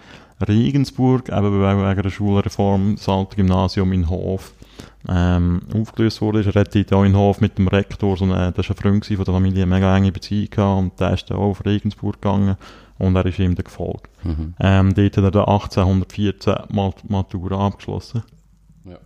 Regensburg, 0.48 1.28
eben 1.28 1.52
wegen 1.60 1.82
wegen 1.86 2.02
der 2.02 2.10
Schulreform, 2.10 2.96
das 2.96 3.08
alte 3.08 3.36
Gymnasium 3.36 3.92
in 3.92 4.08
Hof 4.08 4.52
ähm, 5.08 5.62
aufgelöst 5.74 6.20
wurde. 6.20 6.44
Er 6.44 6.60
hat 6.60 6.74
dort 6.74 6.92
auch 6.92 7.04
in 7.04 7.16
Hof 7.16 7.40
mit 7.40 7.58
dem 7.58 7.68
Rektor, 7.68 8.16
so 8.16 8.24
eine, 8.24 8.52
das 8.52 8.68
war 8.68 8.76
ein 8.76 8.82
Freund 8.82 9.06
von 9.06 9.16
der 9.16 9.34
Familie, 9.34 9.62
eine 9.62 9.74
mega 9.74 9.96
enge 9.96 10.12
Beziehung 10.12 10.50
gehabt 10.50 10.78
und 10.78 11.00
der 11.00 11.14
ist 11.14 11.30
dann 11.30 11.38
auch 11.38 11.50
auf 11.50 11.64
Regensburg 11.64 12.20
gegangen 12.20 12.56
und 12.98 13.16
er 13.16 13.26
ist 13.26 13.38
ihm 13.38 13.54
dann 13.54 13.64
gefolgt. 13.64 14.10
Mhm. 14.24 14.54
Ähm, 14.60 14.94
dort 14.94 15.16
hat 15.16 15.24
er 15.24 15.30
dann 15.30 15.44
1814 15.44 16.54
Mat 16.70 17.08
Matura 17.08 17.66
abgeschlossen. 17.66 18.22
Ja. 18.84 18.98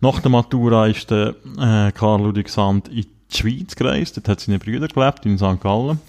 Nach 0.00 0.20
der 0.20 0.30
Matura 0.30 0.86
ist 0.86 1.10
der 1.10 1.34
äh, 1.58 1.92
Karl 1.92 2.22
Ludwig 2.22 2.48
Sand 2.48 2.88
in 2.88 3.06
die 3.32 3.36
Schweiz 3.36 3.76
gereist. 3.76 4.16
Dort 4.16 4.28
hat 4.28 4.40
seine 4.40 4.58
Brüder 4.58 4.88
gelebt, 4.88 5.26
in 5.26 5.38
St. 5.38 5.60
Gallen. 5.60 6.00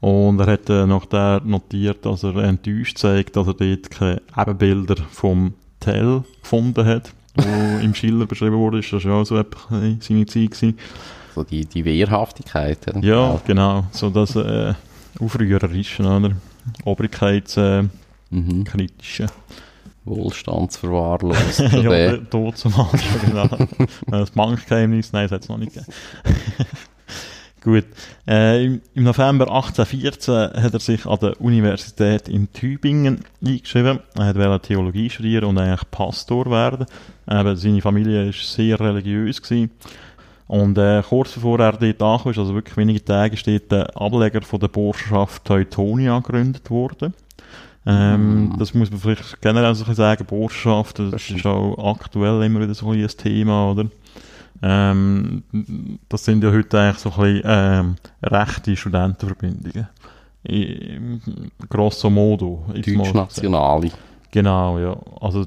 Und 0.00 0.38
er 0.40 0.46
hat 0.46 0.70
äh, 0.70 0.86
nach 0.86 1.06
der 1.06 1.40
notiert, 1.44 2.06
dass 2.06 2.22
er 2.22 2.36
enttäuscht 2.36 2.98
zeigt, 2.98 3.36
dass 3.36 3.48
er 3.48 3.54
dort 3.54 3.90
keine 3.90 4.22
Ebenbilder 4.36 4.96
vom 5.10 5.54
Tell 5.80 6.22
gefunden 6.40 6.86
hat, 6.86 7.12
wo 7.38 7.78
im 7.84 7.94
Schiller 7.94 8.26
beschrieben 8.26 8.56
wurde. 8.56 8.78
Ist 8.80 8.92
das 8.92 9.04
ja 9.04 9.12
auch 9.12 9.24
so 9.24 9.36
etwa 9.38 9.58
seine 9.70 10.26
Zeit 10.26 10.50
gewesen. 10.50 10.78
So 11.34 11.44
die, 11.44 11.64
die 11.64 11.84
Wehrhaftigkeit. 11.84 12.78
hä? 12.86 12.98
Ja, 13.06 13.40
genau. 13.46 13.84
So 13.92 14.10
das 14.10 14.34
äh, 14.36 14.74
Aufrührerische, 15.20 16.02
oder? 16.02 16.32
Obrigkeitskritische. 16.84 17.88
Äh, 17.90 17.98
Mhm. 18.30 18.64
kritische. 18.64 19.24
Wohlstandsverwahrlost. 20.04 21.60
ja, 21.72 22.16
Tod 22.18 22.58
zum 22.58 22.74
Anfang, 22.78 23.20
genau. 23.26 23.48
das 24.06 24.30
Bankgeheimnis, 24.32 25.12
nein, 25.12 25.24
das 25.24 25.32
hat 25.32 25.42
es 25.44 25.48
noch 25.48 25.56
nicht 25.56 25.72
gegeben. 25.72 25.92
Gut. 27.62 27.84
Äh, 28.26 28.64
im, 28.64 28.80
Im 28.94 29.04
November 29.04 29.48
1814 29.48 30.62
hat 30.62 30.74
er 30.74 30.80
sich 30.80 31.06
an 31.06 31.18
der 31.20 31.40
Universität 31.40 32.28
in 32.28 32.52
Tübingen 32.52 33.24
eingeschrieben. 33.44 34.00
Er 34.16 34.34
wollte 34.34 34.68
Theologie 34.68 35.10
studieren 35.10 35.44
und 35.44 35.58
eigentlich 35.58 35.90
Pastor 35.90 36.50
werden. 36.50 36.86
Eben, 37.28 37.56
seine 37.56 37.82
Familie 37.82 38.26
war 38.26 38.32
sehr 38.32 38.78
religiös. 38.78 39.42
Gewesen. 39.42 39.70
Und 40.46 40.78
äh, 40.78 41.02
kurz 41.06 41.32
bevor 41.32 41.60
er 41.60 41.72
dort 41.72 42.02
ankam, 42.02 42.28
also 42.28 42.54
wirklich 42.54 42.76
wenige 42.76 43.04
Tage, 43.04 43.34
ist 43.34 43.46
dort 43.46 43.70
der 43.70 44.00
Ableger 44.00 44.40
von 44.40 44.60
der 44.60 44.68
Burschenschaft 44.68 45.44
Teutonia 45.44 46.18
gegründet 46.20 46.70
worden. 46.70 47.12
Ähm, 47.86 48.48
mm. 48.48 48.58
Das 48.58 48.72
muss 48.72 48.90
man 48.90 48.98
vielleicht 48.98 49.40
generell 49.42 49.74
so 49.74 49.90
sagen, 49.92 50.24
Burschenschaft, 50.24 50.98
das, 50.98 51.10
das 51.10 51.30
ist 51.30 51.46
auch 51.46 51.94
aktuell 51.94 52.42
immer 52.42 52.60
wieder 52.60 52.74
so 52.74 52.90
ein 52.90 53.08
Thema, 53.08 53.72
oder? 53.72 53.86
Ähm, 54.62 55.44
das 56.08 56.24
sind 56.24 56.42
ja 56.42 56.50
heute 56.50 56.80
eigentlich 56.80 56.98
so 56.98 57.10
ein 57.10 57.16
bisschen 57.16 57.42
ähm, 57.44 57.96
rechte 58.22 58.76
Studentenverbindungen. 58.76 59.88
Grosso 61.68 62.10
modo. 62.10 62.64
Deutschnationale. 62.74 63.90
Genau, 64.30 64.78
ja. 64.78 64.96
Also 65.20 65.46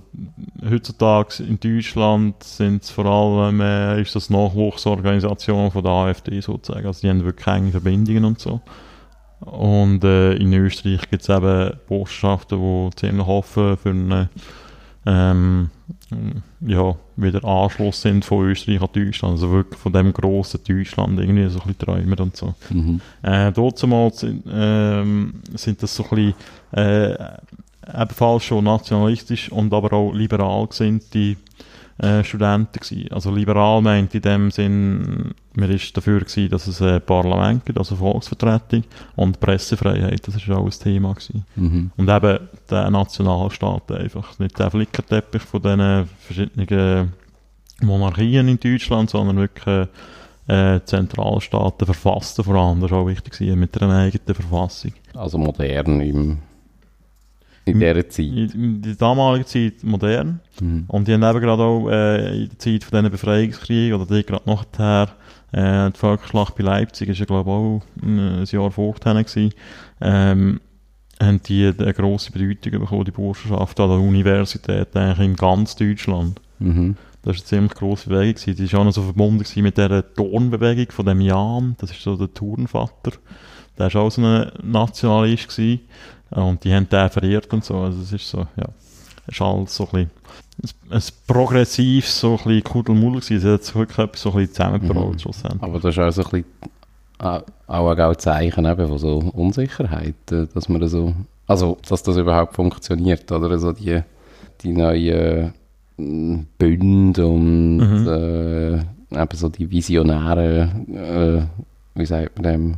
heutzutage 0.68 1.44
in 1.44 1.60
Deutschland 1.60 2.44
sind 2.44 2.84
es 2.84 2.90
vor 2.90 3.06
allem 3.06 3.62
äh, 3.62 4.02
ist 4.02 4.16
das 4.16 4.30
Nachwuchsorganisation 4.30 5.70
von 5.72 5.84
der 5.84 5.92
AfD 5.92 6.42
sozusagen. 6.42 6.88
Also 6.88 7.02
die 7.02 7.10
haben 7.10 7.24
wirklich 7.24 7.48
enge 7.48 7.72
Verbindungen 7.72 8.26
und 8.26 8.40
so. 8.40 8.60
Und 9.42 10.04
äh, 10.04 10.34
in 10.34 10.54
Österreich 10.54 11.10
gibt 11.10 11.24
es 11.24 11.30
eben 11.30 11.72
Botschaften, 11.88 12.60
die 12.60 12.96
ziemlich 12.96 13.28
offen 13.28 13.78
für 13.78 13.90
eine 13.90 14.30
ähm, 15.06 15.70
ja, 16.62 16.96
wieder 17.16 17.44
Anschluss 17.44 18.02
sind 18.02 18.24
von 18.24 18.50
Österreich 18.50 18.82
an 18.82 18.90
Deutschland, 18.94 19.34
also 19.34 19.52
wirklich 19.52 19.80
von 19.80 19.94
dem 19.94 20.14
grossen 20.14 20.60
Deutschland 20.68 21.20
irgendwie 21.20 21.50
so 21.50 21.60
ein 21.60 21.68
bisschen 21.68 21.80
träumen 21.80 22.20
und 22.20 22.38
so. 22.38 22.54
Mhm. 22.70 23.02
Äh, 23.24 23.52
sind, 24.12 24.44
ähm, 24.52 25.34
sind 25.56 25.82
das 25.82 25.96
so 25.96 26.04
ein 26.12 26.34
bisschen 26.72 26.84
äh, 26.84 28.02
ebenfalls 28.02 28.44
schon 28.44 28.64
nationalistisch 28.64 29.52
und 29.52 29.74
aber 29.74 29.92
auch 29.94 30.14
liberal 30.14 30.68
sind 30.72 31.14
die 31.14 31.36
äh, 32.02 32.24
Studenten 32.24 32.80
gewesen. 32.80 33.12
Also 33.12 33.32
liberal 33.32 33.80
meint 33.82 34.16
in 34.16 34.22
dem 34.22 34.50
Sinn, 34.50 35.36
man 35.54 35.70
ist 35.70 35.96
dafür 35.96 36.22
gewesen, 36.22 36.50
dass 36.50 36.66
es 36.66 36.82
ein 36.82 37.00
Parlament 37.02 37.64
gibt, 37.64 37.78
also 37.78 37.96
Volksvertretung 37.96 38.84
und 39.16 39.40
Pressefreiheit, 39.40 40.28
das 40.28 40.36
ist 40.36 40.50
auch 40.50 40.66
ein 40.66 40.72
Thema 40.72 41.14
gewesen. 41.14 41.46
Mhm. 41.56 41.92
Und 41.96 42.10
eben 42.10 42.40
der 42.70 42.90
Nationalstaat 42.90 43.92
einfach, 43.92 44.40
nicht 44.40 44.58
der 44.58 44.72
Flickerteppich 44.72 45.44
von 45.44 45.62
diesen 45.62 46.10
verschiedenen 46.20 47.14
Monarchien 47.82 48.48
in 48.48 48.60
Deutschland, 48.60 49.12
sondern 49.12 49.38
wirklich 49.38 49.88
äh, 50.48 50.80
Zentralstaaten 50.84 51.86
verfassten 51.86 52.44
vor 52.44 52.56
allem, 52.56 52.82
das 52.82 52.90
war 52.90 53.00
auch 53.00 53.08
wichtig 53.08 53.34
gewesen, 53.34 53.60
mit 53.60 53.80
einer 53.80 54.00
eigenen 54.00 54.36
Verfassung. 54.36 54.94
Also 55.14 55.38
modern 55.38 56.02
im 56.02 56.40
in 57.72 57.80
dieser 57.80 58.10
Zeit? 58.10 58.54
In, 58.56 58.82
der 58.82 58.96
damaligen 58.96 59.46
Zeit 59.46 59.84
modern. 59.84 60.40
Mhm. 60.60 60.86
Und 60.88 61.08
die 61.08 61.14
haben 61.14 61.24
eben 61.24 61.40
gerade 61.40 61.64
auch 61.64 61.90
äh, 61.90 62.44
in 62.44 62.50
der 62.50 62.60
Zeit 62.60 62.84
von 62.84 63.00
diesen 63.00 63.12
Befreiungskriegen, 63.12 64.00
oder 64.00 64.16
die 64.16 64.26
gerade 64.26 64.50
nachher, 64.50 65.10
äh, 65.52 65.92
die 65.92 65.98
Völkerschlacht 65.98 66.56
bei 66.56 66.64
Leipzig, 66.64 67.10
ist 67.10 67.20
ja 67.20 67.26
glaube 67.26 67.50
ich 67.50 67.56
auch 67.56 68.06
ein, 68.06 68.46
Jahr 68.46 68.72
vorher 68.72 69.24
gewesen, 69.24 69.54
ähm, 70.00 70.62
haben 71.20 71.42
die 71.44 71.72
eine 71.78 71.94
grosse 71.94 72.32
Bedeutung 72.32 72.80
bekommen, 72.80 73.06
die 73.06 73.12
Burschenschaft 73.12 73.80
an 73.80 73.90
der 73.90 74.00
Universität, 74.00 74.96
eigentlich 74.96 75.26
in 75.26 75.36
ganz 75.36 75.76
Deutschland. 75.76 76.40
Mhm. 76.60 76.96
Das 77.24 77.28
war 77.28 77.34
eine 77.34 77.44
ziemlich 77.44 77.74
grosse 77.76 78.10
Bewegung. 78.10 78.34
Gewesen. 78.34 78.56
Die 78.56 78.74
war 78.74 78.80
auch 78.80 78.86
noch 78.86 78.94
so 78.94 79.04
verbunden 79.04 79.46
mit 79.62 79.78
dieser 79.78 80.14
Turnbewegung 80.14 80.92
von 80.92 81.06
dem 81.06 81.22
Jan, 81.22 81.76
das 81.80 81.92
ist 81.92 82.02
so 82.02 82.16
der 82.16 82.34
Turnvater. 82.34 83.12
Der 83.78 83.94
war 83.94 84.02
auch 84.02 84.12
so 84.12 84.22
ein 84.22 84.52
Nationalist 84.64 85.50
gewesen. 85.50 85.82
Und 86.30 86.64
die 86.64 86.74
haben 86.74 86.88
den 86.88 87.10
verehrt 87.10 87.52
und 87.54 87.64
so. 87.64 87.78
Also 87.78 88.02
es 88.02 88.14
ist 88.14 88.30
so, 88.30 88.40
ja, 88.56 88.68
es 89.28 89.36
ist 89.36 89.42
alles 89.42 89.76
so 89.76 89.84
ein 89.92 89.92
bisschen 89.92 90.12
ein, 90.90 90.98
ein 90.98 91.04
progressives, 91.28 92.20
so 92.20 92.32
ein 92.32 92.38
bisschen 92.38 92.64
Kuddelmuddel 92.64 93.22
gewesen. 93.22 93.38
Es 93.38 93.54
hat 93.54 93.64
sich 93.64 93.76
wirklich 93.76 94.00
etwas 94.00 94.22
so 94.22 94.30
ein 94.30 94.36
bisschen 94.36 94.54
zusammengebraut, 94.54 95.14
mhm. 95.14 95.20
schlussendlich. 95.20 95.64
Aber 95.64 95.80
das 95.80 95.96
ist 95.96 96.00
auch 96.00 96.12
so 96.12 96.24
ein 96.24 96.30
bisschen 96.30 96.46
auch 97.68 97.98
ein 97.98 98.20
Zeichen 98.20 98.66
eben 98.66 98.88
von 98.88 98.98
so 98.98 99.20
Unsicherheit, 99.34 100.32
äh, 100.32 100.48
dass 100.54 100.70
man 100.70 100.88
so, 100.88 101.14
also, 101.48 101.78
dass 101.88 102.04
das 102.04 102.18
überhaupt 102.18 102.56
funktioniert, 102.56 103.32
oder? 103.32 103.58
So 103.60 103.72
die, 103.72 104.02
die 104.62 104.74
neuen 104.74 105.54
Bünde 106.58 107.28
und 107.28 107.78
mhm. 107.78 108.08
äh, 108.08 109.22
eben 109.22 109.36
so 109.36 109.50
die 109.50 109.70
visionären, 109.70 110.96
äh, 110.96 111.44
wie 111.96 112.06
sagt 112.06 112.42
man 112.42 112.44
dem, 112.44 112.76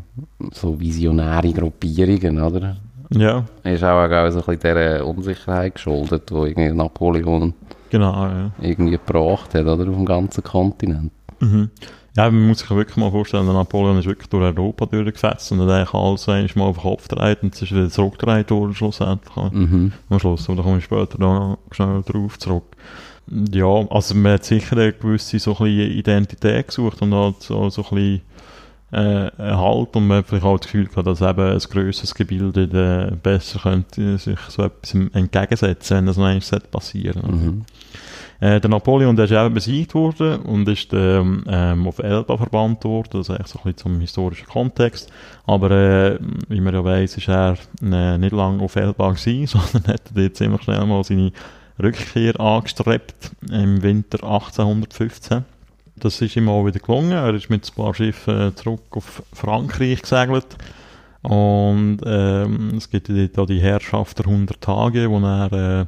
so 0.52 0.80
visionäre 0.80 1.52
Gruppierungen, 1.54 2.42
oder? 2.42 2.78
Ja. 3.10 3.46
Ist 3.64 3.84
auch, 3.84 4.04
auch 4.04 4.32
so 4.32 4.40
ein 4.40 4.46
bisschen 4.46 4.60
dieser 4.60 5.06
Unsicherheit 5.06 5.76
geschuldet, 5.76 6.30
die 6.30 6.34
irgendwie 6.34 6.74
Napoleon 6.74 7.54
genau, 7.90 8.26
ja. 8.26 8.52
irgendwie 8.62 8.98
gebracht 8.98 9.54
hat, 9.54 9.66
oder? 9.66 9.90
Auf 9.90 9.96
dem 9.96 10.06
ganzen 10.06 10.44
Kontinent. 10.44 11.12
Mhm. 11.40 11.70
Ja, 12.16 12.30
man 12.30 12.48
muss 12.48 12.60
sich 12.60 12.70
wirklich 12.70 12.98
mal 12.98 13.10
vorstellen, 13.10 13.46
der 13.46 13.56
Napoleon 13.56 13.98
ist 13.98 14.06
wirklich 14.06 14.30
durch 14.30 14.44
Europa 14.44 14.86
durchgefetzt 14.86 15.52
und 15.52 15.62
hat 15.62 15.70
eigentlich 15.70 15.94
alles 15.94 16.30
eigentlich 16.30 16.56
mal 16.56 16.66
auf 16.66 16.78
den 16.78 16.84
Kopf 16.84 17.08
gedreht 17.08 17.40
und 17.42 17.56
es 17.56 17.64
ist 17.64 17.72
wieder 17.72 17.90
zurückgedreht 17.90 18.52
worden 18.52 18.76
schlussendlich. 18.76 19.36
Mhm. 19.52 19.94
Am 20.10 20.20
Schluss, 20.20 20.48
aber 20.48 20.58
da 20.58 20.64
komme 20.64 20.78
ich 20.78 20.84
später 20.84 21.20
noch 21.20 21.58
schnell 21.72 22.04
drauf 22.04 22.38
zurück. 22.38 22.66
Ja, 23.52 23.88
also 23.90 24.14
man 24.16 24.34
hat 24.34 24.44
sicher 24.46 24.78
eine 24.78 24.94
gewisse 24.94 25.40
so 25.40 25.52
ein 25.58 25.64
bisschen 25.64 25.92
Identität 25.92 26.68
gesucht 26.68 27.02
und 27.02 27.16
hat 27.16 27.42
so, 27.42 27.70
so 27.70 27.84
ein 27.84 27.96
bisschen 27.96 28.22
äh, 28.94 29.32
Halt 29.38 29.96
und 29.96 30.08
man 30.08 30.20
hat 30.20 30.28
vielleicht 30.28 30.46
auch 30.46 30.58
das 30.58 30.68
Gefühl 30.68 30.88
gehabt, 30.88 31.08
dass 31.08 31.22
eben 31.22 31.42
ein 31.42 31.58
grösseres 31.58 32.14
Gebilde 32.14 33.10
äh, 33.12 33.16
besser 33.16 33.60
könnte 33.60 34.18
sich 34.18 34.40
so 34.50 34.64
etwas 34.64 34.94
entgegensetzen, 34.94 35.98
wenn 35.98 36.06
das 36.06 36.18
noch 36.18 36.26
einmal 36.26 36.60
passieren 36.72 37.22
mhm. 37.26 37.66
äh, 38.48 38.60
Der 38.60 38.70
Napoleon 38.70 39.16
der 39.16 39.26
ist 39.26 39.32
eben 39.32 39.54
besiegt 39.54 39.96
worden 39.96 40.42
und 40.42 40.68
ist 40.70 40.94
ähm, 40.94 41.44
ähm, 41.48 41.88
auf 41.88 42.00
Elba 42.00 42.38
verbannt 42.38 42.84
worden, 42.84 43.10
das 43.14 43.30
ist 43.30 43.32
eigentlich 43.32 43.48
so 43.48 43.60
ein 43.60 43.64
bisschen 43.64 43.78
zum 43.78 44.00
historischen 44.00 44.48
Kontext, 44.48 45.12
aber 45.48 45.72
äh, 45.72 46.20
wie 46.50 46.62
man 46.62 46.74
ja 46.74 46.84
weiss, 46.84 47.18
ist 47.18 47.30
er 47.30 47.58
äh, 47.82 48.18
nicht 48.18 48.34
lange 48.34 48.62
auf 48.64 48.76
Elba 48.76 49.12
gewesen, 49.12 49.48
sondern 49.72 49.94
hat 49.94 50.02
dort 50.14 50.36
ziemlich 50.36 50.62
schnell 50.62 50.86
mal 50.86 51.04
seine 51.04 51.32
Rückkehr 51.82 52.40
angestrebt 52.40 53.32
im 53.50 53.82
Winter 53.82 54.24
1815 54.24 55.46
das 56.04 56.22
ist 56.22 56.36
ihm 56.36 56.50
auch 56.50 56.66
wieder 56.66 56.80
gelungen. 56.80 57.12
Er 57.12 57.34
ist 57.34 57.50
mit 57.50 57.70
ein 57.70 57.76
paar 57.76 57.94
Schiffen 57.94 58.50
äh, 58.50 58.56
zurück 58.56 58.82
auf 58.92 59.24
Frankreich 59.32 60.02
gesegelt. 60.02 60.58
Und 61.22 62.00
ähm, 62.06 62.72
es 62.76 62.90
gibt 62.90 63.10
auch 63.40 63.46
die 63.46 63.62
Herrschaft 63.62 64.20
der 64.20 64.28
100 64.28 64.60
Tage, 64.60 65.10
wo 65.10 65.20
er 65.20 65.88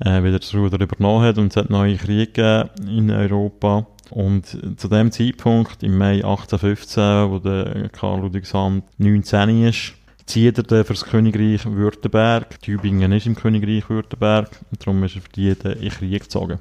äh, 0.00 0.08
äh, 0.08 0.24
wieder 0.24 0.38
das 0.38 0.54
Ruder 0.54 0.80
übernommen 0.80 1.24
hat 1.24 1.36
und 1.36 1.52
es 1.52 1.56
hat 1.56 1.68
neue 1.68 1.96
Kriege 1.96 2.70
in 2.86 3.10
Europa. 3.10 3.86
Und 4.10 4.46
zu 4.78 4.88
dem 4.88 5.12
Zeitpunkt, 5.12 5.82
im 5.82 5.98
Mai 5.98 6.16
1815, 6.16 7.30
wo 7.30 7.38
der 7.38 7.88
Karl 7.90 8.20
Ludwigsand 8.20 8.84
19 8.98 9.64
ist, 9.64 9.94
zieht 10.26 10.58
er 10.58 10.84
für 10.84 10.94
das 10.94 11.04
Königreich 11.04 11.66
Württemberg. 11.66 12.60
Tübingen 12.62 13.12
ist 13.12 13.26
im 13.26 13.34
Königreich 13.34 13.88
Württemberg 13.90 14.50
und 14.70 14.86
darum 14.86 15.02
ist 15.04 15.16
er 15.16 15.22
für 15.22 15.28
die 15.30 15.48
in 15.48 15.90
Krieg 15.90 16.22
gezogen. 16.22 16.58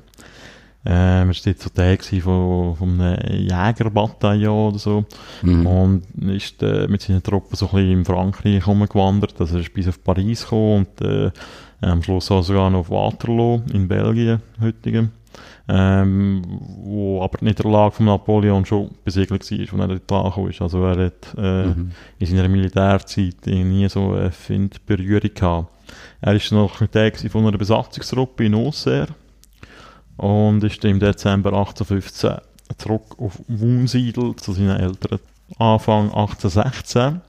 Ähm, 0.86 0.94
er 0.96 1.28
war 1.28 1.36
dort 1.46 1.60
so 1.60 1.70
Teil 1.70 1.98
von, 2.22 2.76
von 2.76 3.02
einem 3.02 3.48
Jägerbataillon 3.48 4.70
oder 4.70 4.80
so. 4.80 5.06
Mhm. 5.42 5.66
Und 5.66 6.04
ist 6.30 6.62
äh, 6.62 6.88
mit 6.88 7.02
seinen 7.02 7.24
Truppen 7.24 7.56
so 7.56 7.68
ein 7.68 7.72
bisschen 7.72 7.92
in 7.92 8.06
Frankreich 8.06 8.68
rumgewandert. 8.68 9.40
Also 9.40 9.56
er 9.56 9.62
ist 9.62 9.74
bis 9.74 9.88
auf 9.88 10.04
Paris 10.04 10.44
gekommen 10.44 10.88
und 11.00 11.02
äh, 11.02 11.32
am 11.82 12.04
Schluss 12.04 12.32
auch 12.32 12.42
sogar 12.42 12.70
noch 12.70 12.80
auf 12.80 12.90
Waterloo 12.90 13.62
in 13.74 13.88
Belgien, 13.88 14.42
heutigem. 14.62 15.12
Ähm, 15.68 16.42
wo 16.84 17.24
aber 17.24 17.38
die 17.38 17.46
Niederlage 17.46 17.96
von 17.96 18.06
Napoleon 18.06 18.66
schon 18.66 18.92
besiegelt 19.06 19.50
war, 19.50 19.80
als 19.80 19.92
er 19.92 20.00
dort 20.06 20.12
angekommen 20.12 20.50
ist. 20.50 20.62
Also 20.62 20.84
er 20.86 21.06
hat 21.06 21.36
äh, 21.38 21.66
mhm. 21.68 21.92
in 22.20 22.28
seiner 22.28 22.50
Militärzeit 22.50 23.46
nie 23.46 23.88
so 23.88 24.12
eine 24.12 24.70
Berührung 24.86 25.34
gehabt. 25.34 25.70
Er 26.20 26.34
war 26.34 26.58
noch 26.58 26.86
Teil 26.88 27.14
von 27.14 27.48
einer 27.48 27.58
Besatzungstruppe 27.58 28.46
in 28.46 28.56
Auxerre 28.56 29.16
und 30.18 30.64
ist 30.64 30.84
im 30.86 31.00
Dezember 31.00 31.50
1815 31.50 32.38
zurück 32.78 33.16
auf 33.18 33.40
Wunsiedel 33.48 34.36
zu 34.36 34.54
seinen 34.54 34.78
Eltern. 34.78 35.20
Anfang 35.60 36.06
1816 36.06 37.22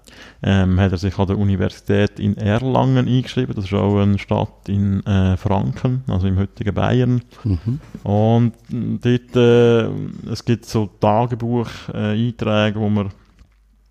ähm, 0.42 0.80
hat 0.80 0.92
er 0.92 0.98
sich 0.98 1.18
an 1.18 1.26
der 1.26 1.38
Universität 1.38 2.18
in 2.18 2.36
Erlangen 2.36 3.06
eingeschrieben. 3.08 3.54
Das 3.54 3.66
ist 3.66 3.74
auch 3.74 4.00
eine 4.00 4.18
Stadt 4.18 4.68
in 4.68 5.04
äh, 5.04 5.36
Franken, 5.36 6.04
also 6.06 6.26
im 6.26 6.38
heutigen 6.38 6.74
Bayern. 6.74 7.22
Mhm. 7.42 7.80
Und 8.02 8.52
dort, 8.70 9.36
äh, 9.36 10.30
es 10.30 10.44
gibt 10.44 10.66
so 10.66 10.86
Tagebuch-Einträge, 10.86 12.78
äh, 12.78 12.80
wo 12.80 12.88
man 12.88 13.10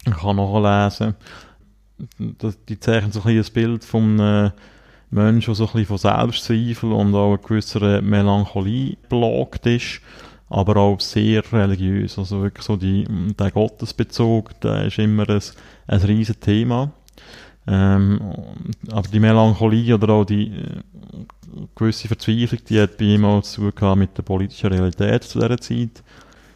kann 0.06 0.38
nachlesen 0.38 1.16
kann. 2.18 2.56
Die 2.70 2.80
zeichnen 2.80 3.12
so 3.12 3.22
ein, 3.24 3.38
ein 3.38 3.46
Bild 3.54 3.84
von 3.84 4.20
äh, 4.20 4.52
Mensch, 5.14 5.46
der 5.46 5.56
so 5.56 5.66
ein 5.66 5.72
bisschen 5.74 5.86
von 5.86 5.98
Selbstzweifel 5.98 6.92
und 6.92 7.16
auch 7.16 7.30
einer 7.30 7.38
gewissen 7.38 8.10
Melancholie 8.10 8.98
belagt 9.10 9.66
ist. 9.66 10.02
aber 10.54 10.78
auch 10.78 11.00
sehr 11.00 11.44
religiös. 11.52 12.20
Also 12.20 12.44
wirklich 12.44 12.66
so 12.66 12.76
die, 12.76 13.06
der 13.40 13.52
Gottesbezug, 13.52 14.60
der 14.62 14.86
ist 14.86 15.00
immer 15.00 15.28
ein, 15.28 15.42
ein 15.88 16.00
riesen 16.02 16.40
Thema. 16.40 16.92
Ähm, 17.66 18.20
aber 18.92 19.08
die 19.08 19.20
Melancholie 19.20 19.96
oder 19.96 20.10
auch 20.14 20.26
die 20.26 20.48
äh, 20.48 20.82
gewisse 21.76 22.08
Verzweiflung, 22.08 22.60
die 22.70 22.80
hat 22.80 22.98
bei 22.98 23.06
ihm 23.06 23.26
auch 23.26 23.42
zu 23.42 23.72
tun 23.72 24.00
mit 24.00 24.16
der 24.16 24.24
politischen 24.24 24.72
Realität 24.72 25.24
zu 25.24 25.40
dieser 25.40 25.58
Zeit. 25.60 26.04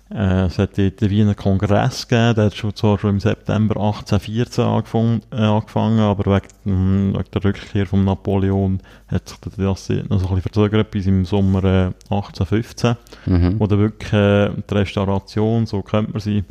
Äh, 0.10 0.46
es 0.46 0.58
hat 0.58 0.78
dort 0.78 1.02
wie 1.02 1.22
einen 1.22 1.36
Kongress 1.36 2.08
gegeben, 2.08 2.36
der 2.36 2.46
hat 2.46 2.56
schon, 2.56 2.76
zwar 2.76 2.98
schon 2.98 3.12
im 3.12 3.20
September 3.20 3.76
1814 3.76 4.64
angefangen, 4.64 5.22
äh, 5.32 5.38
angefangen 5.38 6.00
aber 6.00 6.36
wegen, 6.36 7.14
wegen, 7.14 7.26
der 7.34 7.44
Rückkehr 7.44 7.86
von 7.86 8.06
Napoleon 8.06 8.80
hat 9.08 9.28
sich 9.28 9.38
das 9.40 9.58
noch 9.58 9.78
so 9.78 9.94
ein 9.94 10.08
bisschen 10.08 10.42
verzögert 10.42 10.92
bis 10.92 11.08
im 11.08 11.26
Sommer 11.26 11.64
äh, 11.64 11.92
1815, 12.10 12.96
mhm. 13.26 13.60
wo 13.60 13.68
dann 13.68 13.80
wirklich 13.80 14.14
äh, 14.14 14.50
die 14.70 14.74
Restauration, 14.74 15.66
so 15.66 15.82
könnte 15.82 16.12
man 16.14 16.22
sie, 16.22 16.44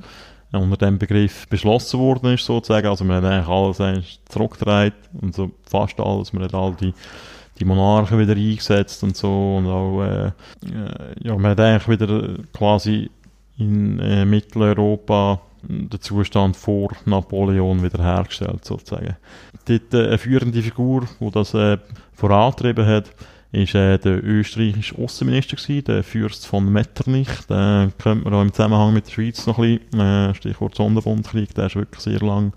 äh, 0.52 0.58
unter 0.58 0.76
dem 0.76 0.98
Begriff 0.98 1.48
beschlossen 1.48 1.98
worden 1.98 2.34
ist, 2.34 2.44
sozusagen. 2.44 2.86
Also 2.86 3.04
man 3.04 3.24
hat 3.24 3.32
eigentlich 3.32 3.48
alles 3.48 3.80
eigentlich 3.80 4.20
zurückgedreht 4.28 4.94
und 5.20 5.34
so 5.34 5.50
fast 5.64 5.98
alles, 5.98 6.32
man 6.34 6.42
hat 6.42 6.54
all 6.54 6.74
die 6.74 6.92
die 7.58 7.64
Monarchen 7.64 8.18
wieder 8.18 8.34
eingesetzt 8.34 9.02
und 9.02 9.16
so 9.16 9.56
und 9.56 9.66
auch 9.66 10.02
äh, 10.02 10.26
äh 10.26 10.32
ja, 11.22 11.34
man 11.36 11.52
hat 11.52 11.60
eigentlich 11.60 11.88
wieder 11.88 12.34
quasi 12.52 13.10
in 13.58 13.98
äh, 13.98 14.24
Mitteleuropa 14.24 15.40
den 15.62 16.00
Zustand 16.00 16.56
vor 16.56 16.90
Napoleon 17.04 17.82
wiederhergestellt, 17.82 18.64
sozusagen. 18.64 19.16
Dort 19.66 19.94
äh, 19.94 20.06
eine 20.06 20.18
führende 20.18 20.62
Figur, 20.62 21.08
die 21.20 21.30
das 21.30 21.54
äh, 21.54 21.78
vorantrieben 22.14 22.86
hat, 22.86 23.10
ist 23.52 23.74
äh, 23.74 23.98
der 23.98 24.22
österreichische 24.22 24.96
Außenminister 24.98 25.56
gewesen, 25.56 25.84
der 25.84 26.04
Fürst 26.04 26.46
von 26.46 26.70
Metternich. 26.70 27.28
Den 27.48 27.92
kennt 27.98 28.24
man 28.24 28.34
auch 28.34 28.42
im 28.42 28.52
Zusammenhang 28.52 28.92
mit 28.92 29.06
der 29.06 29.12
Schweiz 29.12 29.46
noch 29.46 29.58
ein 29.58 29.78
bisschen. 29.78 30.00
Äh, 30.00 30.34
Stichwort 30.34 30.74
Sonderbundkrieg, 30.74 31.54
der 31.54 31.66
ist 31.66 31.76
wirklich 31.76 32.02
sehr 32.02 32.20
lang 32.20 32.52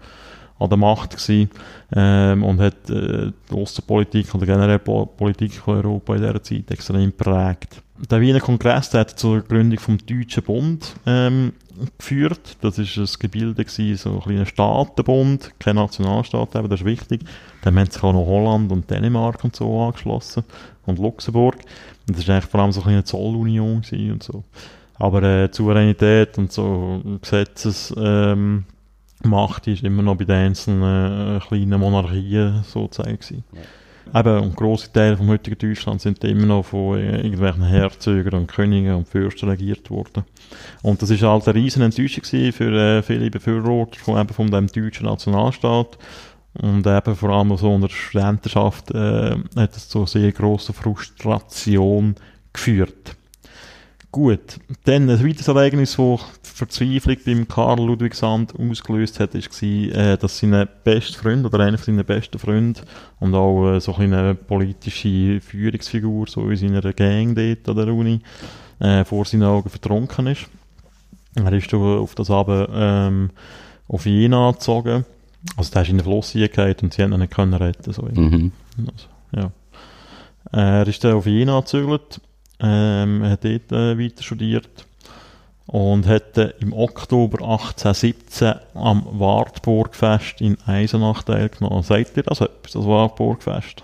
an 0.60 0.70
der 0.70 0.78
Macht 0.78 1.12
gewesen, 1.12 1.50
ähm, 1.96 2.44
und 2.44 2.60
hat 2.60 2.90
äh, 2.90 3.32
die 3.50 3.56
Außenpolitik 3.56 4.34
oder 4.36 4.46
generell 4.46 4.80
Politik 4.80 5.54
von 5.54 5.78
Europa 5.78 6.16
in 6.16 6.22
dieser 6.22 6.44
Zeit 6.44 6.72
extrem 6.72 7.06
geprägt 7.06 7.82
der 8.10 8.22
Wiener 8.22 8.40
Kongress 8.40 8.90
der 8.90 9.02
hat 9.02 9.20
zur 9.20 9.42
Gründung 9.42 9.80
vom 9.80 9.98
Deutschen 9.98 10.44
Bund 10.44 10.96
ähm, 11.06 11.54
geführt. 11.98 12.58
Das 12.62 12.78
ist 12.78 12.98
ein 12.98 13.08
Gebilde 13.20 13.66
gewesen, 13.66 13.98
so 13.98 14.16
ein 14.16 14.22
kleiner 14.22 14.46
Staatenbund, 14.46 15.52
kein 15.60 15.76
Nationalstaat, 15.76 16.56
aber 16.56 16.68
das 16.68 16.82
ist 16.82 16.86
wichtig. 16.86 17.22
Dann 17.62 17.78
haben 17.78 17.90
sich 17.90 18.04
auch 18.04 18.14
noch 18.14 18.26
Holland 18.26 18.72
und 18.72 18.90
Dänemark 18.90 19.44
und 19.44 19.56
so 19.56 19.82
angeschlossen 19.82 20.44
und 20.86 21.00
Luxemburg. 21.00 21.56
Und 22.08 22.18
das 22.18 22.20
ist 22.20 22.30
eigentlich 22.30 22.46
vor 22.46 22.62
allem 22.62 22.72
so 22.72 22.84
eine 22.84 23.04
Zollunion 23.04 23.82
und 23.92 24.24
so. 24.24 24.44
Aber 24.96 25.24
äh, 25.24 25.50
Souveränität 25.52 26.38
und 26.38 26.52
so 26.52 27.02
Gesetzes 27.22 27.94
ähm, 27.98 28.66
Macht 29.24 29.68
ist 29.68 29.84
immer 29.84 30.02
noch 30.02 30.16
bei 30.16 30.26
den 30.26 30.36
einzelnen 30.36 31.38
äh, 31.38 31.40
kleinen 31.40 31.80
Monarchien 31.80 32.64
sozusagen 32.64 33.18
gewesen. 33.18 33.44
Ja. 33.54 33.62
Eben, 34.14 34.40
und 34.40 34.56
grosse 34.56 34.92
Teile 34.92 35.18
vom 35.18 35.28
heutigen 35.28 35.58
Deutschland 35.58 36.02
sind 36.02 36.24
immer 36.24 36.46
noch 36.46 36.66
von 36.66 36.98
äh, 36.98 37.18
irgendwelchen 37.18 37.64
Herzögern 37.64 38.42
und 38.42 38.48
Königen 38.48 38.96
und 38.96 39.08
Fürsten 39.08 39.50
regiert 39.50 39.90
worden. 39.90 40.24
Und 40.82 41.02
das 41.02 41.10
ist 41.10 41.22
halt 41.22 41.48
eine 41.48 41.60
riesen 41.60 41.84
Enttäuschung 41.84 42.24
für 42.24 42.72
äh, 42.72 43.04
viele 43.04 43.30
Befürworter 43.30 44.00
von, 44.00 44.20
eben 44.20 44.34
von 44.34 44.50
dem 44.50 44.68
deutschen 44.68 45.06
Nationalstaat. 45.06 45.98
Und 46.54 46.88
eben 46.88 47.16
vor 47.16 47.30
allem 47.30 47.56
so 47.58 47.72
unter 47.72 47.88
der 47.88 47.94
Studentenschaft 47.94 48.92
äh, 48.92 49.36
hat 49.56 49.76
es 49.76 49.88
zu 49.90 50.06
sehr 50.06 50.32
grosser 50.32 50.74
Frustration 50.74 52.16
geführt. 52.52 53.16
Gut, 54.12 54.60
dann 54.86 55.08
ein 55.08 55.24
weiteres 55.24 55.48
Ereignis, 55.48 55.96
das 55.96 56.22
Verzweiflung 56.42 57.18
beim 57.24 57.48
Karl 57.48 57.78
Ludwig 57.86 58.16
Sand 58.16 58.56
ausgelöst 58.60 59.20
hat, 59.20 59.36
war, 59.36 59.64
äh, 59.64 60.18
dass 60.18 60.40
sein 60.40 60.68
bester 60.84 61.20
Freund 61.20 61.46
oder 61.46 61.60
einer 61.60 61.78
seiner 61.78 62.04
besten 62.04 62.40
Freunde 62.40 62.82
und 63.20 63.36
auch 63.36 63.76
äh, 63.76 63.80
so 63.80 63.94
eine 63.96 64.34
politische 64.34 65.40
Führungsfigur 65.42 66.28
so 66.28 66.50
in 66.50 66.58
seiner 66.58 66.92
Gang 66.94 67.36
dort 67.36 67.70
an 67.70 67.86
der 67.86 67.94
Uni 67.94 68.20
äh, 68.80 69.06
vor 69.06 69.26
seinen 69.26 69.44
Augen 69.44 69.70
vertrunken 69.70 70.26
ist. 70.26 70.48
Er 71.36 71.54
ist 71.54 71.72
auf 71.72 72.16
das 72.16 72.32
Abend 72.32 72.68
ähm, 72.74 73.30
auf 73.88 74.08
Jena 74.08 74.52
gezogen. 74.52 75.06
Also 75.56 75.72
der 75.72 75.84
ist 75.84 75.90
in 75.90 75.98
den 75.98 76.04
Fluss 76.04 76.32
hingegangen 76.32 76.76
und 76.82 76.94
sie 76.96 77.04
haben 77.04 77.14
ihn 77.14 77.20
nicht 77.20 77.34
können 77.34 77.54
retten. 77.54 77.94
So. 77.94 78.02
Mhm. 78.02 78.54
Also, 78.80 79.08
ja. 79.34 79.52
Er 80.52 80.88
ist 80.88 81.04
dann 81.04 81.14
auf 81.14 81.28
Jena 81.28 81.60
gezögert 81.60 82.20
ähm, 82.60 83.24
er 83.24 83.32
hat 83.32 83.44
dort 83.44 83.72
äh, 83.72 83.98
weiter 83.98 84.24
studiert 84.24 84.86
und 85.68 86.08
hat 86.08 86.38
äh, 86.38 86.54
im 86.60 86.74
Oktober 86.74 87.44
1817 87.44 88.56
am 88.74 89.06
Wartburgfest 89.12 90.42
in 90.42 90.58
Eisenach 90.66 91.24
teilgenommen. 91.24 91.84
Sagt 91.84 92.18
ihr 92.18 92.24
das 92.24 92.42
etwas, 92.42 92.74
das 92.74 92.86
Wartburgfest? 92.86 93.84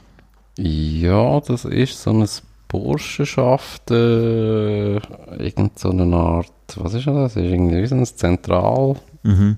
Ja, 0.57 1.39
das 1.41 1.65
ist 1.65 2.01
so 2.01 2.09
eine 2.11 2.27
Burschenschaft, 2.67 3.91
äh, 3.91 4.95
irgend 4.95 5.77
so 5.77 5.89
eine 5.91 6.15
Art, 6.15 6.51
was 6.75 6.93
ist 6.95 7.07
das? 7.07 7.13
Das 7.13 7.35
ist 7.35 7.43
irgendwie 7.43 7.85
so 7.85 7.95
ein 7.95 8.05
Zentralfest, 8.05 9.03
mhm. 9.23 9.57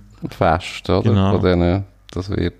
oder? 0.90 1.02
Genau. 1.02 1.32
Von 1.34 1.42
denen, 1.42 1.86
das 2.12 2.30
wird 2.30 2.56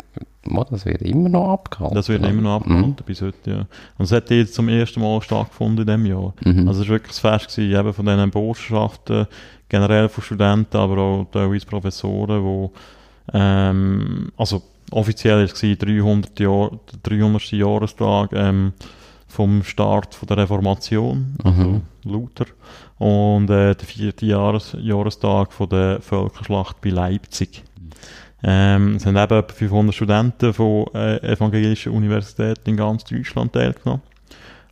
das 0.70 0.86
wird 0.86 1.02
immer 1.02 1.30
noch 1.30 1.50
abgehalten. 1.50 1.96
Das 1.96 2.10
wird 2.10 2.26
immer 2.26 2.42
noch 2.42 2.56
abgehalten 2.58 2.90
mhm. 2.90 3.06
bis 3.06 3.22
heute, 3.22 3.50
ja. 3.50 3.66
Und 3.98 4.06
es 4.06 4.12
hat 4.12 4.30
jetzt 4.30 4.54
zum 4.54 4.70
ersten 4.70 5.02
Mal 5.02 5.22
stattgefunden 5.22 5.80
in 5.80 5.86
diesem 5.86 6.06
Jahr. 6.06 6.34
Mhm. 6.44 6.68
Also 6.68 6.82
es 6.82 6.88
war 6.88 6.96
wirklich 6.96 7.18
ein 7.18 7.40
Fest 7.40 7.56
gewesen, 7.56 7.80
eben 7.80 7.94
von 7.94 8.06
diesen 8.06 8.32
Botschaften, 8.32 9.28
generell 9.70 10.10
von 10.10 10.24
Studenten, 10.24 10.78
aber 10.78 10.98
auch 10.98 11.28
teilweise 11.32 11.66
Professoren, 11.66 12.44
wo 12.44 12.72
ähm, 13.34 14.32
also 14.38 14.62
offiziell 14.92 15.38
war 15.38 15.44
es 15.44 15.60
300. 15.60 16.40
Jahr, 16.40 16.72
300. 17.04 17.52
Jahrestag 17.52 18.32
ähm, 18.34 18.74
vom 19.28 19.64
Start 19.64 20.16
von 20.16 20.28
der 20.28 20.38
Reformation, 20.38 21.36
also 21.44 21.62
mhm. 21.62 21.82
Luther, 22.04 22.46
und 22.98 23.50
äh, 23.50 23.76
der 23.76 23.86
vierte 23.86 24.26
Jahres 24.26 24.76
Jahrestag 24.80 25.52
von 25.54 25.70
der 25.70 26.02
Völkerschlacht 26.02 26.82
bei 26.82 26.90
Leipzig. 26.90 27.64
Ähm, 28.44 28.96
es 28.96 29.06
haben 29.06 29.16
eben 29.16 29.40
etwa 29.40 29.54
500 29.54 29.96
Studenten 29.96 30.54
von 30.54 30.86
äh, 30.94 31.18
evangelischen 31.34 31.94
Universitäten 31.94 32.70
in 32.70 32.78
ganz 32.78 33.04
Deutschland 33.04 33.54
teilgenommen. 33.54 34.04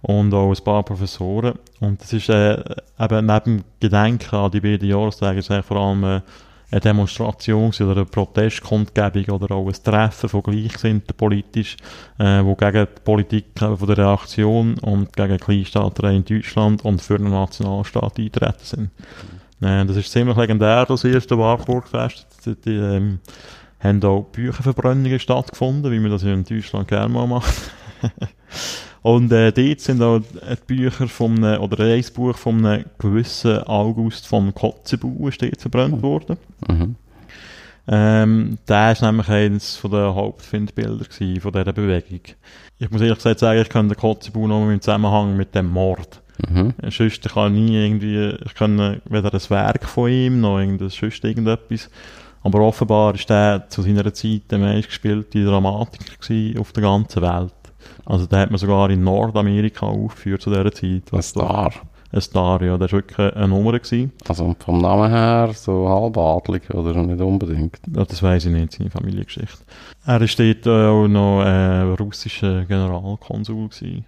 Und 0.02 0.34
auch 0.34 0.52
ein 0.52 0.64
paar 0.64 0.84
Professoren. 0.84 1.56
Und 1.80 2.02
das 2.02 2.14
ist 2.14 2.30
äh, 2.30 2.64
eben 3.00 3.26
neben 3.26 3.64
Gedenken 3.80 4.36
an 4.36 4.52
die 4.52 4.62
beiden 4.62 4.88
Jahrestage 4.88 5.40
ist 5.40 5.52
vor 5.66 5.78
allem 5.78 6.04
äh, 6.04 6.22
eine 6.72 6.82
Demonstration 6.82 7.72
oder 7.80 7.92
eine 7.92 8.06
Protestkundgebung 8.06 9.36
oder 9.36 9.56
auch 9.56 9.68
ein 9.68 9.84
Treffen 9.84 10.30
von 10.30 10.44
Gleichgesinnten 10.44 11.16
politisch, 11.16 11.78
äh, 12.18 12.44
wo 12.44 12.56
gegen 12.56 12.86
die 12.86 13.02
Politik 13.04 13.46
äh, 13.62 13.76
von 13.76 13.88
der 13.88 13.98
Reaktion 13.98 14.78
und 14.80 15.16
gegen 15.16 15.38
Kleinstaaterei 15.38 16.16
in 16.16 16.26
Deutschland 16.26 16.84
und 16.84 17.02
für 17.02 17.16
einen 17.16 17.32
Nationalstaat 17.32 18.20
eintreten 18.20 18.64
sind. 18.64 18.90
Äh, 19.66 19.86
das 19.86 19.98
ist 19.98 20.12
ziemlich 20.12 20.38
legendär, 20.38 20.86
das 20.86 21.04
erste 21.04 21.38
Warburgfest. 21.38 22.28
Die, 22.46 22.56
die 22.56 22.76
ähm, 22.76 23.20
haben 23.80 24.04
auch 24.04 24.26
Bücherverbrennungen 24.32 25.20
stattgefunden, 25.20 25.92
wie 25.92 26.00
man 26.00 26.12
das 26.12 26.24
in 26.24 26.44
Deutschland 26.44 26.88
gerne 26.88 27.12
mal 27.12 27.26
macht. 27.26 27.72
Und 29.02 29.32
äh, 29.32 29.52
dort 29.52 29.80
sind 29.82 30.02
auch 30.02 30.20
die 30.20 30.56
Bücher 30.68 31.08
von 31.08 31.44
einem, 31.44 31.62
oder 31.62 31.84
ein 31.84 32.06
Buch 32.14 32.38
von 32.38 32.66
einem 32.66 32.86
gewissen 32.98 33.60
August 33.64 34.28
von 34.28 34.54
Kotzebue 34.54 35.32
steht 35.32 35.62
verbrannt 35.62 36.02
worden. 36.02 36.38
Mhm. 36.68 36.96
Ähm, 37.88 38.58
der 38.68 38.94
ist 38.94 39.04
nämlich 39.04 39.30
eines 39.30 39.76
von 39.78 39.92
den 39.92 40.16
Hauptfindbilder 40.16 41.06
von 41.06 41.52
dieser 41.52 41.74
Bewegung. 41.74 42.22
Ich 42.80 42.90
muss 42.90 43.02
ehrlich 43.02 43.18
gesagt 43.18 43.40
sagen, 43.40 43.62
ich 43.62 43.70
kenne 43.70 43.90
den 43.90 43.98
Kotzebue 43.98 44.48
noch 44.48 44.68
im 44.68 44.82
Zusammenhang 44.82 45.38
mit 45.38 45.54
dem 45.54 45.70
Mord. 45.70 46.22
Mhm. 46.50 46.74
Sonst 46.90 47.28
kann 47.30 47.54
nie 47.54 47.76
irgendwie, 47.76 48.38
ich 48.46 48.54
kann 48.54 49.02
weder 49.06 49.34
ein 49.34 49.50
Werk 49.50 49.86
von 49.86 50.10
ihm, 50.10 50.42
noch 50.42 50.60
sonst 50.90 51.24
irgendetwas. 51.24 51.90
Aber 52.44 52.60
offenbar 52.60 53.16
ist 53.16 53.30
der 53.30 53.66
zu 53.70 53.82
seiner 53.82 54.14
Zeit 54.14 54.44
der 54.52 54.60
meistgespielte 54.60 55.44
Dramatiker 55.44 56.60
auf 56.60 56.72
der 56.74 56.84
ganzen 56.84 57.22
Welt. 57.22 57.54
Also 58.06 58.28
der 58.28 58.40
hat 58.40 58.52
man 58.52 58.60
sogar 58.60 58.90
in 58.90 59.04
Nordamerika 59.04 59.88
aufgeführt 59.88 60.42
zu 60.44 60.52
dieser 60.52 60.72
Zeit. 60.72 61.12
Ein 61.12 61.22
Star? 61.24 61.72
Ein 62.16 62.22
Star, 62.22 62.62
ja. 62.62 62.78
Der 62.78 62.90
war 62.90 62.92
wirklich 62.94 63.36
eine 63.36 63.48
Nummer. 63.50 63.74
Gewesen. 63.78 64.14
Also 64.26 64.56
vom 64.60 64.78
Namen 64.78 65.12
her 65.12 65.52
so 65.54 65.90
halbadlig 65.90 66.70
oder 66.74 66.94
nicht 67.04 67.20
unbedingt? 67.20 67.78
Ja, 67.94 68.06
das 68.06 68.24
weiß 68.24 68.46
ich 68.46 68.52
nicht, 68.52 68.72
seine 68.72 68.90
Familiengeschichte. 68.90 69.58
Er 70.06 70.22
war 70.22 70.28
dort 70.38 70.68
auch 70.68 71.08
noch 71.10 71.42
äh, 71.44 71.82
russischer 72.02 72.64
Generalkonsul. 72.64 73.70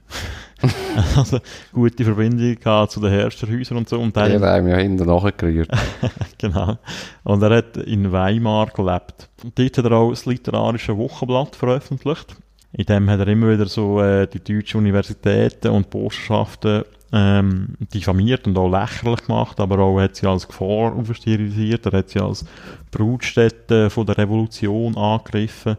also 1.17 1.39
gute 1.73 2.05
Verbindung 2.05 2.87
zu 2.87 2.99
den 3.01 3.11
Herrscherhäusern 3.11 3.79
und 3.79 3.89
so. 3.89 3.99
Und 3.99 4.15
der 4.15 4.39
hat 4.39 4.61
ihm 4.61 4.67
ja 4.69 4.77
hinten 4.77 5.05
nachgerührt. 5.05 5.69
genau. 6.37 6.77
Und 7.25 7.43
er 7.43 7.57
hat 7.57 7.75
in 7.75 8.09
Weimar 8.13 8.67
gelebt. 8.67 9.27
Und 9.43 9.59
dort 9.59 9.77
hat 9.77 9.85
er 9.85 9.91
auch 9.91 10.11
das 10.11 10.25
literarische 10.25 10.97
Wochenblatt 10.97 11.57
veröffentlicht 11.57 12.37
in 12.77 12.85
dem 12.85 13.09
hat 13.09 13.19
er 13.19 13.27
immer 13.27 13.51
wieder 13.51 13.65
so 13.65 14.01
äh, 14.01 14.27
die 14.27 14.39
deutschen 14.39 14.77
Universitäten 14.77 15.69
und 15.69 15.89
Botschaften 15.89 16.83
ähm, 17.11 17.69
diffamiert 17.79 18.45
und 18.45 18.57
auch 18.57 18.69
lächerlich 18.69 19.25
gemacht, 19.25 19.59
aber 19.59 19.79
auch 19.79 19.99
hat 19.99 20.15
sie 20.15 20.27
als 20.27 20.47
Gefahr 20.47 20.95
aufstilisiert, 20.95 21.87
er 21.87 21.97
hat 21.99 22.09
sie 22.09 22.19
als 22.19 22.45
Brutstätte 22.91 23.89
von 23.89 24.05
der 24.05 24.19
Revolution 24.19 24.95
angegriffen. 24.95 25.77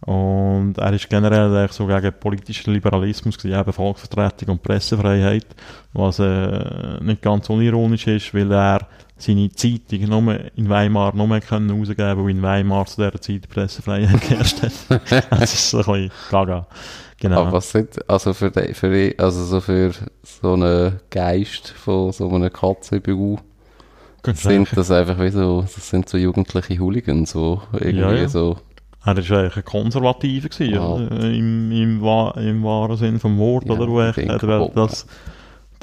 Und 0.00 0.78
er 0.78 0.92
ist 0.94 1.08
generell 1.08 1.68
so 1.70 1.86
gegen 1.86 2.12
politischen 2.18 2.72
Liberalismus, 2.72 3.38
gewesen, 3.38 3.60
eben 3.60 3.72
Volksvertretung 3.72 4.48
und 4.48 4.62
Pressefreiheit, 4.64 5.46
was 5.92 6.18
äh, 6.18 6.98
nicht 7.02 7.22
ganz 7.22 7.48
unironisch 7.50 8.08
ist, 8.08 8.34
weil 8.34 8.50
er 8.50 8.88
seine 9.22 9.50
Zeitung 9.52 10.00
nur 10.08 10.38
in 10.56 10.68
Weimar 10.68 11.14
nur 11.14 11.26
mehr 11.28 11.40
können 11.40 11.70
rausgeben, 11.70 12.16
weil 12.24 12.30
in 12.30 12.42
Weimar 12.42 12.86
zu 12.86 12.96
dieser 13.02 13.20
Zeit 13.20 13.48
Pressefreiheit 13.48 14.20
geherrscht 14.28 14.62
hat. 14.62 14.72
das 15.30 15.54
ist 15.54 15.70
so 15.70 15.78
ein 15.78 15.84
bisschen 15.84 16.10
gaga. 16.30 16.66
Genau. 17.20 17.42
Aber 17.42 17.52
was 17.52 17.70
sind, 17.70 18.10
also 18.10 18.34
für, 18.34 18.50
die, 18.50 18.74
für 18.74 18.90
die, 18.92 19.16
also 19.18 19.44
so 19.44 19.60
für 19.60 19.92
so 20.22 20.54
einen 20.54 20.98
Geist 21.10 21.68
von 21.70 22.10
so 22.10 22.28
einem 22.28 22.52
KCBU, 22.52 23.38
sind 24.34 24.68
das 24.76 24.90
einfach 24.90 25.18
wie 25.20 25.30
so, 25.30 25.62
das 25.62 25.88
sind 25.88 26.08
so 26.08 26.18
jugendliche 26.18 26.78
Hooligans, 26.78 27.30
so 27.30 27.62
irgendwie 27.74 28.00
Ja, 28.00 28.12
ja. 28.12 28.28
so, 28.28 28.56
Er 29.04 29.16
war 29.16 29.38
eigentlich 29.38 29.56
ein 29.56 29.64
Konservativer 29.64 30.48
gewesen, 30.48 30.78
Ah. 30.78 30.94
oder? 30.94 31.10
im, 31.30 31.70
im, 31.72 32.02
im 32.02 32.62
wahren 32.64 32.96
Sinn 32.96 33.20
vom 33.20 33.38
Wort, 33.38 33.66
Ja, 33.66 33.72
oder? 33.74 33.88
Wo 33.88 34.00
er 34.00 34.16
will, 34.16 34.50
auch, 34.50 34.90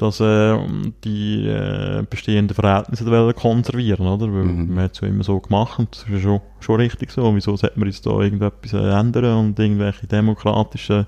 dass, 0.00 0.20
äh, 0.20 0.56
die 1.04 1.46
äh, 1.46 2.04
bestehenden 2.08 2.54
Verhältnisse 2.54 3.04
konservieren, 3.34 4.06
oder? 4.06 4.26
Weil 4.32 4.44
Mhm. 4.44 4.74
man 4.74 4.84
hat 4.84 4.94
es 4.94 5.00
ja 5.00 5.08
immer 5.08 5.24
so 5.24 5.38
gemacht 5.40 5.78
und 5.78 5.94
das 5.94 6.02
ist 6.04 6.10
ja 6.10 6.18
schon, 6.20 6.40
schon 6.60 6.76
richtig 6.76 7.10
so. 7.10 7.34
Wieso 7.34 7.56
sollte 7.56 7.78
man 7.78 7.88
jetzt 7.88 8.06
da 8.06 8.10
irgendetwas 8.18 8.72
äh, 8.72 8.78
ändern 8.98 9.36
und 9.38 9.58
irgendwelche 9.58 10.06
demokratischen 10.06 11.06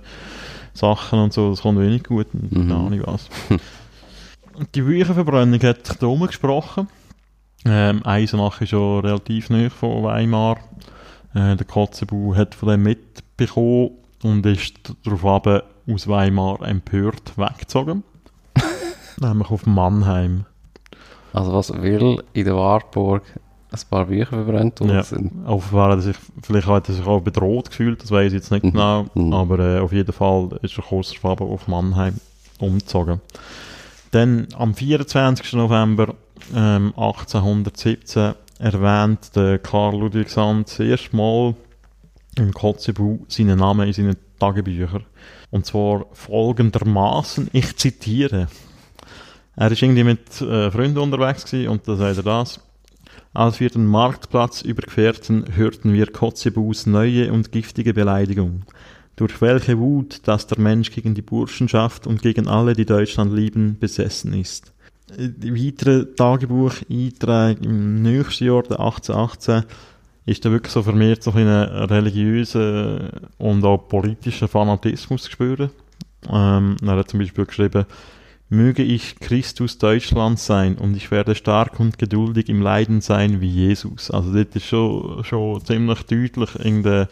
Sachen 0.74 1.18
und 1.20 1.32
so, 1.32 1.50
das 1.50 1.62
kommt 1.62 1.78
wenig 1.80 2.04
gut 2.04 2.26
und 2.34 2.52
Mhm. 2.52 2.68
keine 2.68 2.74
Ahnung 2.74 3.02
was. 3.06 3.28
die 4.74 4.82
Bücherverbrennung 4.82 5.60
hat 5.62 5.86
sich 5.86 5.96
da 5.96 6.06
rumgesprochen. 6.06 6.88
Ähm, 7.64 8.04
Eisenach 8.04 8.60
ist 8.60 8.70
schon 8.70 9.00
relativ 9.04 9.48
nahe 9.50 9.70
von 9.70 10.02
Weimar. 10.02 10.58
Äh, 11.34 11.56
der 11.56 11.66
Kotzebue 11.66 12.36
hat 12.36 12.54
von 12.54 12.68
dem 12.68 12.82
mitbekommen 12.82 13.90
und 14.22 14.44
ist 14.46 14.74
daraufhin 15.04 15.62
aus 15.90 16.06
Weimar 16.08 16.60
empört 16.66 17.32
weggezogen. 17.36 18.02
Nämlich 19.20 19.50
auf 19.50 19.66
Mannheim. 19.66 20.44
also 21.32 21.52
was 21.52 21.72
will 21.72 22.22
in 22.34 22.44
der 22.44 22.56
Wartburg 22.56 23.22
ein 23.70 23.80
paar 23.88 24.04
Bücher 24.06 24.26
verbrannt 24.26 24.80
worden 24.80 24.94
Ja. 24.96 25.02
sind. 25.02 25.32
Offenbar 25.46 25.90
hat 25.92 25.98
er 25.98 26.02
sich, 26.02 26.16
vielleicht 26.42 26.66
hat 26.66 26.88
er 26.90 26.94
sich 26.94 27.06
auch 27.06 27.20
bedroht 27.22 27.70
gefühlt, 27.70 28.02
das 28.02 28.10
weiß 28.10 28.26
ich 28.28 28.34
jetzt 28.34 28.50
nicht 28.50 28.64
Mhm. 28.64 28.72
genau. 28.72 29.06
Mhm. 29.14 29.32
Aber 29.32 29.58
äh, 29.58 29.78
auf 29.80 29.92
jeden 29.92 30.12
Fall 30.12 30.50
ist 30.62 30.76
er 30.76 30.84
kurz 30.84 31.12
darauf 31.20 31.40
auf 31.40 31.68
Mannheim 31.68 32.16
umgezogen. 32.58 33.20
Dann 34.10 34.46
am 34.58 34.74
24. 34.74 35.54
November 35.54 36.14
ähm, 36.54 36.92
1817 36.96 38.34
erwähnt 38.58 39.34
der 39.34 39.58
Karl 39.58 39.98
Ludwig 39.98 40.28
Sand 40.28 40.68
das 40.68 40.80
erste 40.80 41.16
Mal 41.16 41.54
im 42.36 42.52
Kotzebue 42.52 43.20
seinen 43.28 43.58
Namen 43.58 43.86
in 43.86 43.92
seinen 43.94 44.16
Tagebüchern. 44.38 45.04
Und 45.50 45.64
zwar 45.66 46.04
folgendermaßen, 46.12 47.48
ich 47.52 47.76
zitiere. 47.76 48.48
Er 49.56 49.70
ist 49.70 49.82
irgendwie 49.82 50.04
mit 50.04 50.40
äh, 50.40 50.70
Freunden 50.70 50.98
unterwegs 50.98 51.44
gewesen 51.44 51.68
und 51.68 51.86
da 51.86 51.96
sagt 51.96 52.18
er 52.18 52.22
das. 52.22 52.60
Als 53.34 53.60
wir 53.60 53.70
den 53.70 53.86
Marktplatz 53.86 54.62
überquerten, 54.62 55.56
hörten 55.56 55.92
wir 55.92 56.06
Kotzebues 56.06 56.86
neue 56.86 57.32
und 57.32 57.52
giftige 57.52 57.94
Beleidigung. 57.94 58.62
Durch 59.16 59.40
welche 59.40 59.78
Wut, 59.78 60.20
dass 60.26 60.46
der 60.46 60.58
Mensch 60.58 60.90
gegen 60.90 61.14
die 61.14 61.22
Burschenschaft 61.22 62.06
und 62.06 62.22
gegen 62.22 62.48
alle, 62.48 62.74
die 62.74 62.86
Deutschland 62.86 63.32
lieben, 63.32 63.78
besessen 63.78 64.32
ist. 64.32 64.72
Äh, 65.16 65.30
Weitere 65.42 66.06
Tagebucheinträge 66.14 67.64
im 67.64 68.02
nächsten 68.02 68.44
Jahr, 68.44 68.62
der 68.62 68.80
1818, 68.80 69.64
ist 70.24 70.44
da 70.44 70.50
wirklich 70.50 70.72
so 70.72 70.82
vermehrt 70.82 71.22
so 71.22 71.32
ein 71.32 71.48
religiöser 71.48 73.10
und 73.38 73.64
auch 73.64 73.88
politischer 73.88 74.48
Fanatismus 74.48 75.24
zu 75.24 75.30
spüren. 75.32 75.70
Ähm, 76.30 76.76
er 76.82 76.96
hat 76.96 77.10
zum 77.10 77.18
Beispiel 77.18 77.44
geschrieben, 77.44 77.84
Möge 78.52 78.82
ich 78.82 79.18
Christus 79.18 79.78
Deutschland 79.78 80.38
sein 80.38 80.76
und 80.76 80.94
ich 80.94 81.10
werde 81.10 81.34
stark 81.34 81.80
und 81.80 81.96
geduldig 81.98 82.50
im 82.50 82.60
Leiden 82.60 83.00
sein 83.00 83.40
wie 83.40 83.48
Jesus. 83.48 84.10
Also 84.10 84.30
dort 84.30 84.54
ist 84.54 84.66
schon, 84.66 85.24
schon 85.24 85.64
ziemlich 85.64 86.02
deutlich 86.02 86.54
in 86.62 86.82
der 86.82 87.08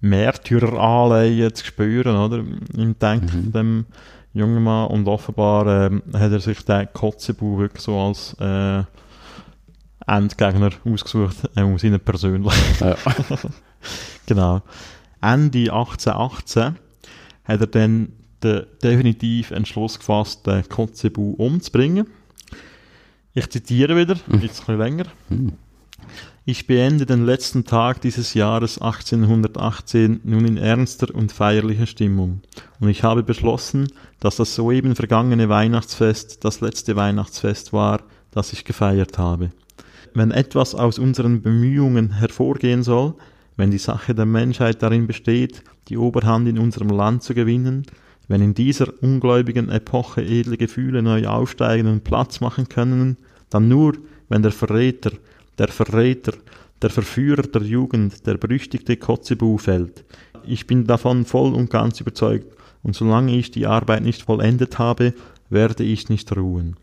Märtyreranleihe 0.00 1.52
zu 1.52 1.64
spüren, 1.66 2.16
oder? 2.16 2.38
Im 2.76 2.98
Denken 2.98 3.26
Mhm. 3.26 3.42
von 3.42 3.52
dem 3.52 3.86
jungen 4.34 4.64
Mann. 4.64 4.88
Und 4.88 5.06
offenbar 5.06 5.86
ähm, 5.86 6.02
hat 6.14 6.32
er 6.32 6.40
sich 6.40 6.64
den 6.64 6.88
Kotzebue 6.92 7.58
wirklich 7.60 7.82
so 7.84 7.96
als 8.00 8.34
äh, 8.40 8.82
Endgegner 10.06 10.70
ausgesucht, 10.84 11.36
äh, 11.54 11.62
aus 11.62 11.80
seinen 11.82 12.00
persönlichen. 12.00 12.54
Ja. 12.80 12.96
Genau. 14.26 14.62
Ende 15.20 15.72
1818 15.72 16.76
hat 17.44 17.60
er 17.60 17.66
dann 17.66 18.12
den 18.42 18.66
definitiv 18.82 19.50
Entschluss 19.50 19.98
gefasst, 19.98 20.46
den 20.46 20.68
Kotzebue 20.68 21.36
umzubringen. 21.36 22.06
Ich 23.34 23.48
zitiere 23.50 23.96
wieder, 23.96 24.14
jetzt 24.14 24.28
ein 24.30 24.40
bisschen 24.40 24.78
länger. 24.78 25.04
Hm. 25.28 25.52
Ich 26.44 26.66
beende 26.66 27.06
den 27.06 27.24
letzten 27.24 27.64
Tag 27.64 28.00
dieses 28.00 28.34
Jahres 28.34 28.80
1818 28.82 30.22
nun 30.24 30.44
in 30.44 30.56
ernster 30.56 31.14
und 31.14 31.30
feierlicher 31.30 31.86
Stimmung. 31.86 32.40
Und 32.80 32.88
ich 32.88 33.04
habe 33.04 33.22
beschlossen, 33.22 33.86
dass 34.18 34.36
das 34.36 34.56
soeben 34.56 34.96
vergangene 34.96 35.48
Weihnachtsfest 35.48 36.44
das 36.44 36.60
letzte 36.60 36.96
Weihnachtsfest 36.96 37.72
war, 37.72 38.02
das 38.32 38.52
ich 38.52 38.64
gefeiert 38.64 39.18
habe. 39.18 39.50
Wenn 40.14 40.32
etwas 40.32 40.74
aus 40.74 40.98
unseren 40.98 41.42
Bemühungen 41.42 42.14
hervorgehen 42.14 42.82
soll, 42.82 43.14
wenn 43.56 43.70
die 43.70 43.78
Sache 43.78 44.12
der 44.14 44.26
Menschheit 44.26 44.82
darin 44.82 45.06
besteht, 45.06 45.62
die 45.88 45.96
Oberhand 45.96 46.48
in 46.48 46.58
unserem 46.58 46.88
Land 46.88 47.22
zu 47.22 47.34
gewinnen, 47.34 47.86
wenn 48.28 48.42
in 48.42 48.54
dieser 48.54 48.92
ungläubigen 49.02 49.68
Epoche 49.68 50.22
edle 50.22 50.56
Gefühle 50.56 51.02
neu 51.02 51.26
aufsteigen 51.26 51.88
und 51.88 52.04
Platz 52.04 52.40
machen 52.40 52.68
können, 52.68 53.16
dann 53.50 53.68
nur, 53.68 53.94
wenn 54.28 54.42
der 54.42 54.52
Verräter, 54.52 55.12
der 55.58 55.68
Verräter, 55.68 56.32
der 56.80 56.90
Verführer 56.90 57.42
der 57.42 57.62
Jugend, 57.62 58.26
der 58.26 58.36
berüchtigte 58.36 58.96
Kotzebue 58.96 59.58
fällt. 59.58 60.04
Ich 60.44 60.66
bin 60.66 60.86
davon 60.86 61.24
voll 61.24 61.54
und 61.54 61.70
ganz 61.70 62.00
überzeugt, 62.00 62.56
und 62.82 62.96
solange 62.96 63.36
ich 63.36 63.52
die 63.52 63.66
Arbeit 63.66 64.02
nicht 64.02 64.22
vollendet 64.22 64.78
habe, 64.78 65.14
werde 65.50 65.84
ich 65.84 66.08
nicht 66.08 66.34
ruhen. 66.36 66.76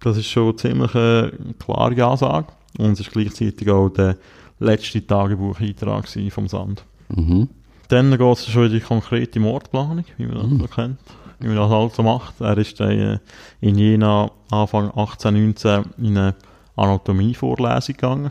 Das 0.00 0.18
ist 0.18 0.26
schon 0.26 0.58
ziemlich 0.58 0.94
eine 0.94 1.32
klare 1.58 2.04
Ansage 2.04 2.48
und 2.78 2.92
es 2.92 3.00
ist 3.00 3.12
gleichzeitig 3.12 3.70
auch 3.70 3.88
der 3.88 4.16
letzte 4.58 5.06
Tagebucheintrag 5.06 6.06
vom 6.30 6.48
Sand. 6.48 6.84
Mhm. 7.08 7.48
Dann 7.88 8.10
geht 8.16 8.20
es 8.38 8.46
schon 8.48 8.66
in 8.66 8.72
die 8.72 8.80
konkrete 8.80 9.38
Mordplanung, 9.40 10.04
wie 10.16 10.26
man 10.26 10.36
das 10.50 10.58
so 10.58 10.74
kennt, 10.74 10.98
wie 11.40 11.48
man 11.48 11.56
das 11.56 11.70
halt 11.70 11.94
so 11.94 12.02
macht. 12.02 12.40
Er 12.40 12.56
ist 12.58 12.78
dann 12.80 12.90
äh, 12.90 13.18
in 13.60 13.76
Jena 13.78 14.30
Anfang 14.50 14.86
1819 14.90 15.84
in 15.98 16.18
eine 16.18 16.34
Anatomievorlesung 16.76 17.94
gegangen 17.94 18.30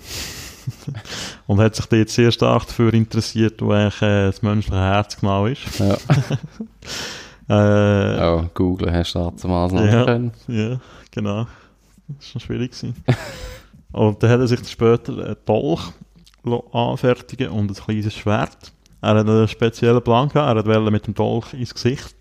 und 1.47 1.59
hat 1.59 1.75
sich 1.75 1.85
dort 1.85 2.09
sehr 2.09 2.31
stark 2.31 2.67
dafür 2.67 2.93
interessiert, 2.93 3.61
wo 3.61 3.71
eigentlich 3.71 4.01
äh, 4.01 4.25
das 4.27 4.41
menschliche 4.41 4.77
Herz 4.79 5.17
genau 5.17 5.45
ist. 5.45 5.79
Ja. 5.79 5.97
Äh, 7.47 8.19
Oh, 8.23 8.45
Google 8.55 8.91
hast 8.91 9.13
du 9.13 9.31
damals 9.39 9.71
noch 9.71 9.85
Ja. 9.85 10.03
können. 10.05 10.31
Ja, 10.47 10.79
genau. 11.11 11.45
Das 12.07 12.17
war 12.17 12.21
schon 12.31 12.41
schwierig. 12.41 12.71
Gewesen. 12.71 12.95
und 13.91 14.23
dann 14.23 14.29
hat 14.31 14.39
er 14.39 14.47
sich 14.47 14.67
später 14.67 15.13
einen 15.13 15.35
Dolch 15.45 15.91
anfertigen 16.73 17.49
und 17.49 17.69
ein 17.69 17.75
kleines 17.75 18.15
Schwert. 18.15 18.73
Er 19.05 19.19
hat 19.19 19.27
einen 19.29 19.47
speziellen 19.47 20.01
Plan 20.01 20.29
gehabt. 20.29 20.57
Er 20.57 20.65
wollte 20.65 20.91
mit 20.91 21.05
dem 21.07 21.13
Dolch 21.13 21.53
ins 21.53 21.73
Gesicht 21.73 22.15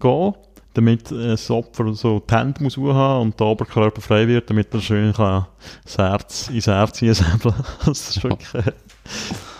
gehen, 0.00 0.34
damit 0.74 1.10
das 1.10 1.50
Opfer 1.50 1.92
so 1.94 2.20
die 2.20 2.34
Hände 2.34 2.62
muss 2.62 2.76
haben 2.76 3.22
und 3.22 3.38
der 3.40 3.46
Oberkörper 3.46 4.00
frei 4.00 4.26
wird, 4.26 4.48
damit 4.48 4.72
er 4.72 4.80
schön 4.80 5.12
kann 5.12 5.46
das 5.84 5.98
Herz 5.98 6.48
ins 6.48 6.66
Herz 6.66 6.98
hinsäbeln 6.98 7.54
Das 7.84 8.10
ist 8.10 8.24
wirklich 8.24 8.48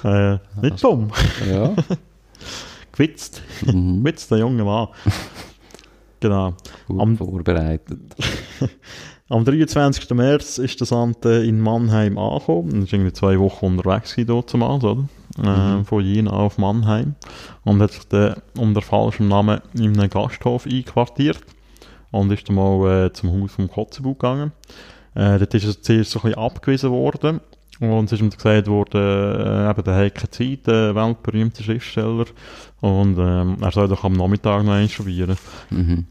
äh, 0.05 0.33
äh, 0.35 0.39
nicht 0.63 0.83
dumm. 0.83 1.11
Ja. 1.49 1.75
Gewitzt. 2.93 3.43
Mhm. 3.67 4.03
Gewitzt, 4.03 4.31
der 4.31 4.39
junge 4.39 4.65
Mann. 4.65 4.89
genau. 6.21 6.55
Gut 6.89 7.01
Am- 7.01 7.17
vorbereitet. 7.17 8.01
Am 9.29 9.45
23. 9.47 10.11
März 10.11 10.59
ist 10.59 10.79
der 10.81 10.87
Sante 10.87 11.31
in 11.31 11.59
Mannheim 11.61 12.19
angekommen. 12.19 12.71
Er 12.73 12.81
war 12.83 12.93
irgendwie 12.93 13.13
zwei 13.15 13.39
Wochen 13.39 13.67
unterwegs 13.67 14.15
dort 14.27 14.51
zumal, 14.51 14.77
oder? 14.85 15.05
Äh, 15.39 15.77
Mhm. 15.77 15.85
von 15.87 16.05
Jena 16.05 16.31
auf 16.33 16.59
Mannheim. 16.59 17.15
Und 17.65 17.81
hat 17.81 17.93
sich 17.93 18.07
dann 18.09 18.37
unter 18.59 18.83
falschem 18.83 19.29
Namen 19.29 19.61
in 19.75 19.99
einem 19.99 20.11
Gasthof 20.11 20.67
einquartiert. 20.67 21.41
Und 22.11 22.31
ist 22.33 22.49
dann 22.49 22.57
mal 22.57 23.07
äh, 23.07 23.13
zum 23.13 23.31
Haus 23.33 23.53
vom 23.53 23.71
Kotzebue 23.71 24.13
gegangen. 24.13 24.53
Äh, 25.15 25.39
dort 25.39 25.55
ist 25.55 25.65
er 25.65 25.81
zuerst 25.83 26.11
so 26.11 26.19
ein 26.21 26.23
bisschen 26.25 26.39
abgewiesen 26.39 26.91
worden. 26.91 27.41
Und 27.81 28.05
es 28.05 28.13
ist 28.13 28.21
ihm 28.21 28.31
gesagt 28.31 28.69
worden, 28.69 29.01
äh, 29.01 29.71
eben, 29.71 29.83
der 29.85 29.97
hat 29.97 30.15
keine 30.15 30.31
Zeit, 30.31 30.67
der 30.67 30.95
weltberühmte 30.95 31.63
Schriftsteller. 31.63 32.27
Und 32.81 33.17
ähm, 33.19 33.57
er 33.61 33.73
soll 33.73 33.89
doch 33.89 34.05
am 34.05 34.13
Nachmittag 34.13 34.63
noch 34.65 34.73
eins 34.73 34.95
probieren. 34.95 35.37
Mhm. 35.71 36.07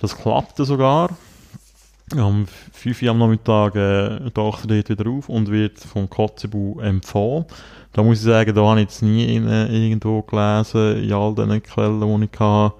Das 0.00 0.16
klappte 0.16 0.64
sogar. 0.64 1.10
Am 2.14 2.46
5 2.72 3.00
Uhr 3.02 3.10
am 3.10 3.18
Nachmittag 3.18 3.76
äh, 3.76 4.30
taucht 4.32 4.64
er 4.64 4.82
dort 4.82 4.90
wieder 4.90 5.08
auf 5.10 5.28
und 5.30 5.50
wird 5.50 5.78
vom 5.78 6.10
Kotzebue 6.10 6.82
empfohlen. 6.82 7.46
Da 7.94 8.02
muss 8.02 8.18
ich 8.18 8.24
sagen, 8.24 8.54
da 8.54 8.62
habe 8.62 8.80
ich 8.80 8.86
jetzt 8.86 9.02
nie 9.02 9.24
in, 9.36 9.46
äh, 9.48 9.66
irgendwo 9.68 10.20
gelesen, 10.22 11.02
in 11.04 11.12
all 11.12 11.34
den 11.34 11.62
Quellen, 11.62 12.00
die 12.20 12.28
ich 12.32 12.40
hatte, 12.40 12.74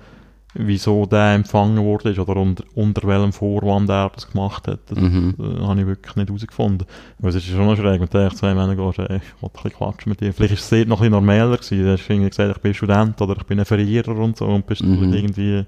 wieso 0.54 1.06
der 1.06 1.34
empfangen 1.34 1.82
wurde 1.82 2.20
oder 2.20 2.36
unter, 2.36 2.64
unter 2.74 3.08
welchem 3.08 3.32
Vorwand 3.32 3.88
er 3.90 4.10
das 4.14 4.30
gemacht 4.30 4.68
hat. 4.68 4.80
Das 4.88 4.98
Mhm. 4.98 5.34
äh, 5.38 5.62
habe 5.66 5.80
ich 5.80 5.86
wirklich 5.86 6.16
nicht 6.16 6.28
herausgefunden. 6.28 6.86
Weil 7.18 7.30
es 7.30 7.36
ist 7.36 7.46
schon 7.46 7.64
noch 7.66 7.76
schräg, 7.76 8.00
wenn 8.00 8.08
du 8.08 8.26
echt 8.26 8.36
zwei 8.38 8.54
Männer 8.54 8.76
gehst, 8.76 8.98
ey, 8.98 9.04
ich 9.16 9.42
will 9.42 9.48
ein 9.48 9.50
bisschen 9.52 9.72
quatschen 9.72 10.10
mit 10.10 10.20
dir. 10.20 10.32
Vielleicht 10.32 10.54
ist 10.54 10.70
es 10.72 10.86
noch 10.86 10.98
ein 10.98 11.00
bisschen 11.00 11.10
normaler 11.12 11.56
gewesen. 11.56 11.84
Du 11.84 11.92
hast 11.92 12.08
irgendwie 12.10 12.28
gesagt, 12.28 12.56
ich 12.56 12.62
bin 12.62 12.74
Student 12.74 13.20
oder 13.20 13.36
ich 13.36 13.42
bin 13.44 13.58
ein 13.58 13.64
Verlierer 13.64 14.16
und 14.16 14.36
so 14.36 14.46
und 14.46 14.66
bist 14.66 14.82
Mhm. 14.82 15.12
irgendwie... 15.12 15.64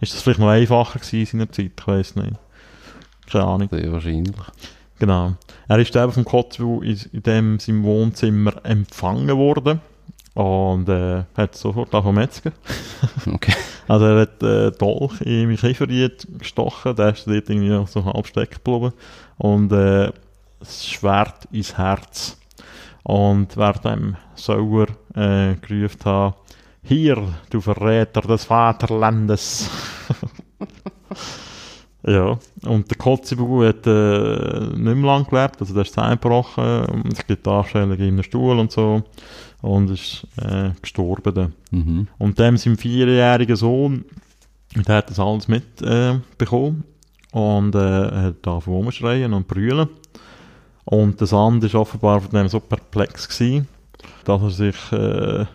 Ist 0.00 0.12
das 0.12 0.22
vielleicht 0.22 0.40
noch 0.40 0.48
einfacher 0.48 0.98
gewesen 0.98 1.40
in 1.40 1.46
seiner 1.46 1.52
Zeit? 1.52 1.72
Ich 1.78 1.86
weiß 1.86 2.16
nicht. 2.16 2.32
Keine 3.30 3.44
Ahnung. 3.44 3.68
Sehr 3.70 3.90
wahrscheinlich. 3.92 4.34
Genau. 4.98 5.34
Er 5.68 5.78
ist 5.78 5.94
eben 5.96 6.12
vom 6.12 6.24
Kotzebue 6.24 6.84
in, 6.84 7.00
in 7.12 7.22
dem 7.22 7.58
seinem 7.58 7.82
Wohnzimmer 7.82 8.64
empfangen 8.64 9.36
worden 9.36 9.80
und 10.34 10.88
äh, 10.88 11.24
hat 11.36 11.56
sofort 11.56 11.94
angefangen 11.94 12.30
zu 12.30 12.48
metzgen. 12.48 12.52
Okay. 13.34 13.54
Also 13.88 14.06
er 14.06 14.20
hat 14.22 14.42
äh, 14.42 14.70
Dolch 14.72 15.20
in 15.20 15.48
mein 15.48 15.56
Kieferried 15.56 16.26
gestochen, 16.38 16.96
der 16.96 17.12
ist 17.12 17.26
dort 17.26 17.50
irgendwie 17.50 17.68
noch 17.68 17.88
so 17.88 18.04
halb 18.04 18.26
stecken 18.26 18.60
geblieben 18.64 18.92
und 19.38 19.72
äh, 19.72 20.12
das 20.58 20.86
Schwert 20.86 21.46
ins 21.52 21.76
Herz. 21.76 22.38
Und 23.02 23.56
während 23.56 23.84
dem 23.84 24.16
Sauer 24.34 24.86
äh, 25.14 25.56
gerufen 25.56 26.04
hat, 26.04 26.36
hier, 26.82 27.22
du 27.50 27.60
Verräter 27.60 28.22
des 28.22 28.44
Vaterlandes. 28.44 29.70
ja, 32.06 32.38
und 32.66 32.90
der 32.90 32.98
Kotzebue 32.98 33.68
hat 33.68 33.86
äh, 33.86 34.60
nicht 34.76 34.76
mehr 34.76 34.94
lang 34.94 35.26
gelebt, 35.26 35.60
also 35.60 35.72
der 35.72 35.82
ist 35.84 35.94
zusammengebrochen, 35.94 37.04
es 37.10 37.26
gibt 37.26 37.46
Darstellungen 37.46 37.98
in 37.98 38.14
einem 38.14 38.22
Stuhl 38.22 38.58
und 38.58 38.70
so 38.70 39.02
und 39.62 39.90
ist 39.90 40.26
äh, 40.36 40.70
gestorben 40.82 41.34
dann. 41.34 41.52
Mhm. 41.70 42.08
Und 42.18 42.38
dem 42.38 42.58
sein 42.58 42.76
vierjähriger 42.76 43.56
Sohn, 43.56 44.04
der 44.76 44.96
hat 44.96 45.08
das 45.08 45.18
alles 45.18 45.48
mitbekommen 45.48 46.84
äh, 47.32 47.38
und 47.38 47.74
äh, 47.74 48.10
hat 48.10 48.36
da 48.42 48.52
rumschreien 48.52 49.32
und 49.32 49.48
brüllen. 49.48 49.88
Und 50.84 51.18
der 51.18 51.26
Sand 51.26 51.64
ist 51.64 51.74
offenbar 51.74 52.20
von 52.20 52.30
dem 52.30 52.48
so 52.48 52.60
perplex 52.60 53.26
gewesen, 53.26 53.66
dass 54.26 54.42
er 54.42 54.50
sich 54.50 54.92
äh, 54.92 55.46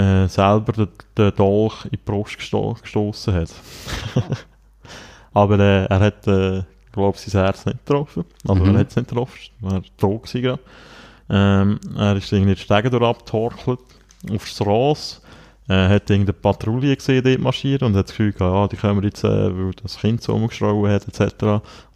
äh, 0.00 0.28
selber 0.28 0.72
den, 0.72 0.88
den 1.18 1.34
Dolch 1.34 1.84
in 1.86 1.90
die 1.90 1.96
Brust 1.96 2.38
gesto 2.38 2.76
gestoßen 2.80 3.34
hat. 3.34 3.50
Aber 5.32 5.58
äh, 5.58 5.84
er 5.86 6.00
hat, 6.00 6.26
äh, 6.26 6.62
glaube 6.92 7.16
ich, 7.16 7.30
sein 7.30 7.44
Herz 7.44 7.64
nicht 7.66 7.84
getroffen. 7.86 8.24
Also 8.46 8.64
Mhm. 8.64 8.74
er 8.74 8.80
hat 8.80 8.90
es 8.90 8.96
nicht 8.96 9.08
getroffen, 9.08 9.38
er 9.62 9.72
war 9.72 9.82
tot 9.98 10.22
gewesen. 10.24 10.58
Ähm, 11.28 11.78
er 11.96 12.16
ist 12.16 12.32
irgendwie 12.32 12.54
die 12.54 12.60
Stege 12.60 12.90
durch 12.90 13.02
abgetorkelt, 13.04 13.78
auf 14.32 14.44
die 14.44 14.50
Strasse. 14.50 15.20
Äh, 15.68 15.88
hat 15.88 16.10
irgendeine 16.10 16.32
Patrouille 16.32 16.96
gesehen, 16.96 17.22
dort 17.22 17.38
marschieren 17.38 17.86
und 17.86 17.96
hat 17.96 18.08
das 18.08 18.16
Gefühl 18.16 18.32
gehabt, 18.32 18.54
ja, 18.54 18.66
die 18.68 18.76
kommen 18.76 19.04
jetzt, 19.04 19.22
äh, 19.22 19.28
weil 19.56 19.70
das 19.80 19.98
Kind 19.98 20.20
so 20.20 20.34
umgeschrauen 20.34 20.90
hat, 20.90 21.06
etc. 21.06 21.44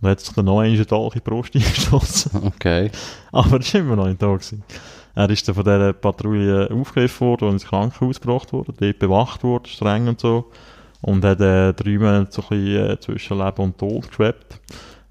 Und 0.00 0.08
hat 0.08 0.20
sich 0.20 0.32
dann 0.32 0.44
noch 0.44 0.60
einmal 0.60 0.84
Dolch 0.84 1.16
in 1.16 1.20
die 1.24 1.28
Brust 1.28 1.54
eingeschossen. 1.56 2.30
Okay. 2.54 2.92
Aber 3.32 3.56
er 3.56 3.74
war 3.74 3.80
immer 3.80 3.96
noch 3.96 4.14
da. 4.14 4.26
Gewesen. 4.32 4.62
Er 5.16 5.28
ist 5.30 5.48
dann 5.48 5.56
von 5.56 5.64
dieser 5.64 5.92
Patrouille 5.92 6.70
aufgegriffen 6.70 7.26
worden 7.26 7.48
und 7.48 7.54
ins 7.54 7.64
Krankenhaus 7.66 8.20
gebracht 8.20 8.52
worden, 8.52 8.74
dort 8.78 8.98
bewacht 9.00 9.42
worden, 9.42 9.66
streng 9.66 10.06
und 10.06 10.20
so. 10.20 10.44
Und 11.04 11.24
hat 11.24 11.40
äh, 11.40 11.72
drei 11.74 11.98
Monate 11.98 12.32
so 12.32 12.42
ein 12.42 12.48
bisschen 12.48 12.90
äh, 12.90 13.00
zwischen 13.00 13.38
Leben 13.38 13.62
und 13.62 13.78
Tod 13.78 14.08
geschwebt. 14.08 14.58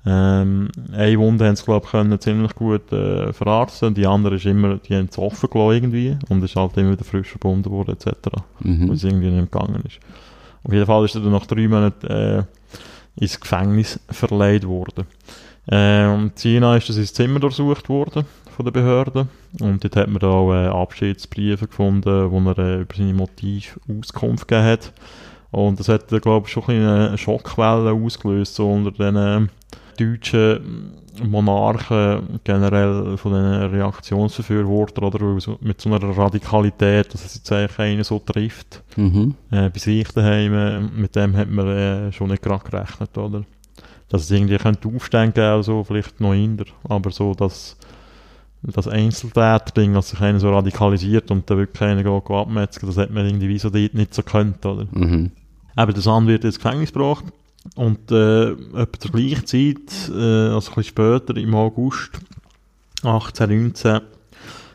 Ähm, 0.06 0.70
eine 0.92 1.18
Wunde 1.20 1.46
haben 1.46 1.56
sie, 1.56 1.64
glaube 1.64 1.86
ich, 1.86 1.92
können 1.92 2.20
ziemlich 2.20 2.56
gut 2.56 2.92
äh, 2.92 3.32
verarzten. 3.32 3.94
Die 3.94 4.06
andere 4.08 4.36
ist 4.36 4.46
immer, 4.46 4.78
die 4.78 4.96
haben 4.96 5.08
es 5.10 5.18
offen 5.18 5.50
gelassen 5.50 5.76
irgendwie 5.76 6.18
und 6.30 6.44
ist 6.44 6.56
halt 6.56 6.76
immer 6.78 6.92
wieder 6.92 7.06
frisch 7.06 7.30
verbunden 7.30 7.70
worden, 7.72 7.92
etc. 7.96 8.08
Weil 8.60 8.72
Mhm. 8.72 8.92
es 8.92 9.04
irgendwie 9.04 9.30
nicht 9.30 9.52
gegangen 9.52 9.82
ist. 9.86 10.00
Auf 10.64 10.74
jeden 10.74 10.86
Fall 10.86 11.06
ist 11.06 11.16
er 11.16 11.22
dann 11.22 11.32
nach 11.32 11.46
drei 11.46 11.68
Monaten 11.68 12.08
äh, 12.08 12.44
ins 13.16 13.40
Gefängnis 13.40 14.00
verleiht 14.10 14.66
worden. 14.68 15.06
Äh, 15.68 16.30
China 16.36 16.76
ist 16.76 16.90
das 16.90 16.98
ins 16.98 17.14
Zimmer 17.14 17.40
durchsucht 17.40 17.88
worden 17.88 18.26
von 18.56 18.66
den 18.66 18.74
Behörden 18.74 19.30
und 19.62 19.84
dort 19.84 19.96
hat 19.96 20.10
man 20.10 20.22
auch 20.24 20.54
äh, 20.54 20.68
Abschiedsbriefe 20.68 21.68
gefunden, 21.68 22.30
wo 22.32 22.40
er 22.50 22.58
äh, 22.58 22.82
über 22.82 22.96
seine 22.96 23.14
Motive 23.14 23.80
Auskunft 23.90 24.48
gegeben 24.48 24.68
hat. 24.68 24.92
Und 25.54 25.80
das 25.80 25.88
hat, 25.88 26.08
glaube 26.08 26.48
ich, 26.48 26.52
schon 26.52 26.64
ein 26.68 26.82
eine 26.84 27.18
Schockwelle 27.18 27.94
ausgelöst, 27.94 28.56
so 28.56 28.72
unter 28.72 28.92
den 28.92 29.50
deutschen 30.00 30.94
Monarchen, 31.24 32.40
generell 32.44 33.18
von 33.18 33.34
den 33.34 33.46
Reaktionsverfürwortern, 33.70 35.04
oder 35.04 35.38
mit 35.62 35.80
so 35.80 35.94
einer 35.94 36.18
Radikalität, 36.18 37.14
dass 37.14 37.24
es 37.24 37.36
jetzt 37.36 37.52
eigentlich 37.52 37.80
einen 37.80 38.04
so 38.04 38.18
trifft, 38.18 38.82
Mhm. 38.98 39.36
äh, 39.52 39.70
bei 39.70 39.78
sich 39.78 40.08
daheim, 40.08 40.54
äh, 40.56 40.80
mit 40.80 41.16
dem 41.16 41.38
hat 41.38 41.52
man 41.52 41.68
äh, 41.68 42.12
schon 42.12 42.30
nicht 42.32 42.42
gerade 42.42 42.68
gerechnet, 42.68 43.16
oder? 43.16 43.44
Dass 44.10 44.24
es 44.24 44.32
irgendwie 44.32 44.58
könnte 44.58 44.88
Aufstände 44.88 45.34
geben, 45.34 45.54
oder 45.54 45.64
so, 45.64 45.84
vielleicht 45.84 46.20
noch 46.20 46.34
hinder, 46.34 46.66
aber 46.90 47.12
so, 47.12 47.36
dass 47.36 47.78
das 48.64 48.88
Einzeltäter-Ding, 48.88 49.94
dass 49.94 50.10
sich 50.10 50.22
einer 50.22 50.40
so 50.40 50.50
radikalisiert 50.52 51.30
und 51.30 51.48
dann 51.48 51.58
wirklich 51.60 51.82
einer 51.84 52.08
abmetzen, 52.08 52.88
das 52.88 52.98
hat 52.98 53.12
man 53.12 53.28
irgendwie 53.28 53.60
so 53.60 53.70
dort 53.70 53.94
nicht 53.94 54.16
so 54.16 54.24
gekannt, 54.24 54.66
oder? 54.66 54.88
Mhm. 54.92 55.30
Eben, 55.78 55.94
der 55.94 56.02
Sand 56.02 56.28
wird 56.28 56.44
ins 56.44 56.58
Gefängnis 56.58 56.94
gebracht. 56.94 57.26
Und 57.76 58.12
äh, 58.12 58.52
etwa 58.52 59.00
zur 59.00 59.12
gleichen 59.12 59.46
Zeit, 59.48 60.10
äh, 60.10 60.50
also 60.50 60.72
ein 60.72 60.76
bisschen 60.76 60.84
später, 60.84 61.38
im 61.38 61.56
August 61.56 62.12
1819, 63.04 64.02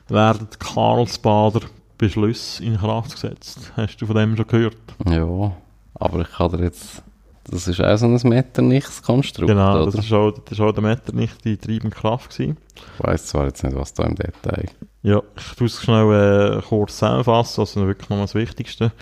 werden 0.09 0.49
die 0.53 0.59
Karlsbader 0.59 1.61
Beschlüsse 1.99 2.65
in 2.65 2.79
Kraft 2.79 3.13
gesetzt. 3.13 3.73
Hast 3.77 3.99
du 3.99 4.07
von 4.07 4.17
dem 4.17 4.37
schon 4.37 4.47
gehört? 4.47 4.77
Ja, 5.07 5.53
aber 5.95 6.21
ich 6.21 6.31
kann 6.31 6.51
dir 6.53 6.65
jetzt... 6.65 7.03
Das 7.51 7.67
ist 7.67 7.81
auch 7.81 7.97
so 7.97 8.07
ein 8.07 8.21
Metternichs-Konstrukt, 8.23 9.49
genau, 9.49 9.87
das 9.87 9.95
ist 9.95 10.13
auch, 10.13 10.33
das 10.33 10.53
ist 10.53 10.61
auch 10.61 10.73
der 10.73 10.83
Metternich 10.83 11.31
die 11.43 11.57
treibende 11.57 11.97
Kraft 11.97 12.31
gewesen. 12.31 12.59
Ich 12.77 13.05
weiss 13.05 13.27
zwar 13.27 13.47
jetzt 13.47 13.65
nicht, 13.65 13.75
was 13.75 13.95
da 13.95 14.05
im 14.05 14.15
Detail... 14.15 14.69
Ja, 15.03 15.23
ich 15.37 15.57
tue 15.57 15.67
es 15.67 15.83
schnell 15.83 16.59
äh, 16.59 16.63
kurz 16.63 16.99
zusammenfassen, 16.99 17.61
also 17.61 17.87
wirklich 17.87 18.11
nochmal 18.11 18.27
das 18.27 18.35
Wichtigste. 18.35 18.93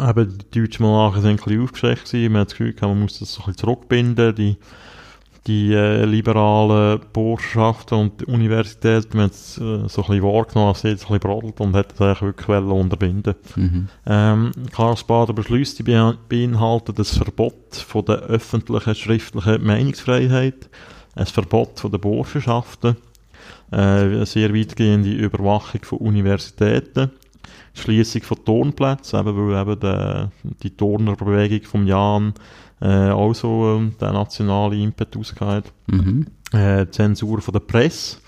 Eben, 0.00 0.38
die 0.52 0.60
deutschen 0.60 0.84
Monarchen 0.86 1.22
sind 1.22 1.30
ein 1.32 1.36
bisschen 1.44 1.62
aufgeschreckt 1.62 2.04
gewesen. 2.10 2.32
Man 2.32 2.40
hat 2.42 2.48
das 2.50 2.58
Gefühl, 2.58 2.74
man 2.82 3.00
muss 3.00 3.18
das 3.18 3.34
so 3.34 3.42
ein 3.42 3.46
bisschen 3.46 3.58
zurückbinden. 3.58 4.34
Die, 4.34 4.56
die 5.46 5.74
äh, 5.74 6.04
liberalen 6.06 7.00
Burschenschaften 7.12 7.98
und 7.98 8.20
die 8.20 8.24
Universitäten, 8.26 9.16
man 9.16 9.26
hat 9.26 9.32
es 9.32 9.58
äh, 9.58 9.60
so 9.60 9.68
ein 9.76 9.88
bisschen 9.88 10.22
wahrgenommen, 10.22 10.68
als 10.70 10.80
sie 10.80 10.88
jetzt 10.88 11.02
ein 11.02 11.18
bisschen 11.18 11.20
brodelt 11.20 11.60
und 11.60 11.74
hat 11.74 11.92
das 11.92 12.00
eigentlich 12.00 12.22
wirklich 12.22 12.48
unterbinden 12.48 13.34
Mhm. 13.56 13.88
ähm, 14.06 14.52
Karlsbader 14.72 15.34
Beschlüsse 15.34 15.76
die 15.76 15.82
bein- 15.82 16.16
beinhalten 16.28 16.94
das 16.94 17.16
Verbot 17.16 17.74
von 17.74 18.04
der 18.06 18.20
öffentlichen 18.22 18.94
schriftlichen 18.94 19.64
Meinungsfreiheit, 19.64 20.68
ein 21.14 21.26
Verbot 21.26 21.78
von 21.78 21.90
der 21.90 21.98
Burschenschaften, 21.98 22.96
äh, 23.70 23.76
eine 23.76 24.24
sehr 24.26 24.54
weitgehende 24.54 25.10
Überwachung 25.10 25.82
von 25.82 25.98
Universitäten, 25.98 27.10
Schließung 27.74 28.22
von 28.22 28.44
Turnplätzen, 28.44 29.20
eben 29.20 29.48
weil 29.48 29.62
eben 29.62 29.80
der, 29.80 30.30
die 30.62 30.70
Turnerbewegung 30.70 31.62
vom 31.66 31.86
Jan 31.86 32.34
äh, 32.80 33.10
auch 33.10 33.34
so 33.34 33.76
ähm, 33.76 33.94
den 34.00 34.12
nationalen 34.12 34.80
Impetus 34.80 35.34
hatte 35.40 35.70
Mhm. 35.86 36.26
äh, 36.52 36.86
Zensur 36.90 37.40
von 37.40 37.52
der 37.52 37.60
Presse 37.60 38.18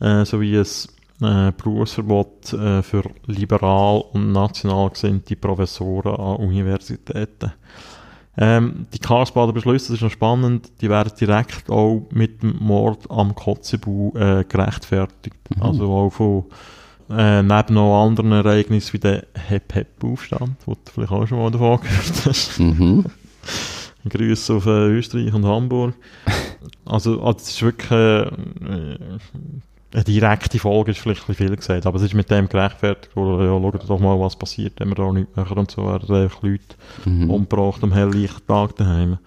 äh, 0.00 0.24
sowie 0.24 0.58
ein 0.58 1.48
äh, 1.48 1.52
Berufsverbot 1.56 2.52
äh, 2.52 2.82
für 2.82 3.04
liberal 3.26 4.04
und 4.12 4.32
national 4.32 4.90
gesinnte 4.90 5.36
Professoren 5.36 6.14
an 6.14 6.36
Universitäten. 6.36 7.52
Ähm, 8.38 8.86
die 8.94 8.98
Karlsbader 8.98 9.52
Beschlüsse, 9.52 9.88
das 9.88 9.96
ist 9.96 10.02
noch 10.02 10.10
spannend, 10.10 10.70
die 10.80 10.88
werden 10.88 11.12
direkt 11.20 11.68
auch 11.68 12.06
mit 12.10 12.42
dem 12.42 12.56
Mord 12.58 13.10
am 13.10 13.34
Kotzebue 13.34 14.12
äh, 14.14 14.44
gerechtfertigt. 14.44 15.36
Mhm. 15.54 15.62
Also 15.62 15.92
auch 15.92 16.10
von 16.10 16.44
äh, 17.10 17.42
neben 17.42 17.74
noch 17.74 18.04
anderen 18.04 18.32
Ereignissen 18.32 18.92
wie 18.94 18.98
der 18.98 19.24
Hep-Hep-Aufstand, 19.34 20.56
wo 20.66 20.74
du 20.74 20.80
vielleicht 20.92 21.12
auch 21.12 21.26
schon 21.26 21.38
mal 21.38 21.50
davon 21.50 21.80
gehört 21.80 22.26
hast. 22.26 22.58
Mhm. 22.60 23.04
Grüße 24.08 24.54
auf 24.54 24.66
äh, 24.66 24.88
Österreich 24.88 25.32
und 25.34 25.44
Hamburg. 25.44 25.94
Also, 26.86 27.22
also 27.22 27.38
es 27.38 27.50
ist 27.50 27.62
wirklich 27.62 27.90
äh, 27.90 28.30
eine 29.92 30.04
direkte 30.04 30.58
Folge, 30.58 30.92
ist 30.92 31.00
vielleicht 31.00 31.28
ein 31.28 31.34
viel 31.34 31.54
gesagt, 31.54 31.86
aber 31.86 31.96
es 31.96 32.02
ist 32.02 32.14
mit 32.14 32.30
dem 32.30 32.48
gerechtfertigt 32.48 33.14
worden, 33.16 33.44
ja, 33.44 33.72
schaut 33.72 33.90
doch 33.90 33.98
mal, 34.00 34.18
was 34.20 34.36
passiert, 34.36 34.74
wenn 34.78 34.88
wir 34.88 34.94
da 34.94 35.12
nichts 35.12 35.36
machen 35.36 35.58
und 35.58 35.70
so 35.70 35.84
werden 35.86 36.14
einfach 36.14 36.42
Leute 36.42 36.62
Mhm. 37.04 37.30
umgebracht 37.30 37.82
am 37.82 37.92
helllichten 37.92 38.46
Tag 38.46 38.76
daheim. 38.76 39.18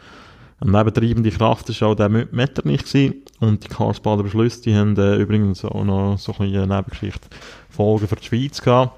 Eine 0.60 0.72
nebentreibende 0.72 1.32
Kraft 1.32 1.82
war 1.82 1.90
auch 1.90 1.96
der 1.96 2.10
Metternich 2.10 2.86
gewesen. 2.86 3.16
Und 3.44 3.62
die 3.64 3.68
Karlsbader 3.68 4.24
Beschlüsse, 4.24 4.62
die 4.62 4.74
haben 4.74 4.96
äh, 4.96 5.18
übrigens 5.18 5.66
auch 5.66 5.84
noch 5.84 6.18
so 6.18 6.32
ein 6.32 6.50
bisschen 6.50 6.70
Nebengeschichte 6.70 7.28
Folgen 7.70 8.08
für 8.08 8.16
die 8.16 8.26
Schweiz 8.26 8.62
gehabt. 8.62 8.98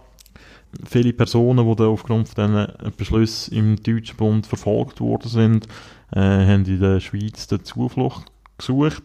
Viele 0.88 1.14
Personen, 1.14 1.76
die 1.76 1.84
aufgrund 1.84 2.30
von 2.30 2.52
diesen 2.54 2.94
Beschlüssen 2.96 3.56
im 3.56 3.76
Deutschen 3.82 4.18
Bund 4.18 4.46
verfolgt 4.46 5.02
worden 5.02 5.30
sind, 5.30 5.68
äh, 6.12 6.20
haben 6.20 6.64
in 6.66 6.80
der 6.80 7.00
Schweiz 7.00 7.48
die 7.48 7.64
Zuflucht 7.64 8.32
gesucht. 8.58 9.02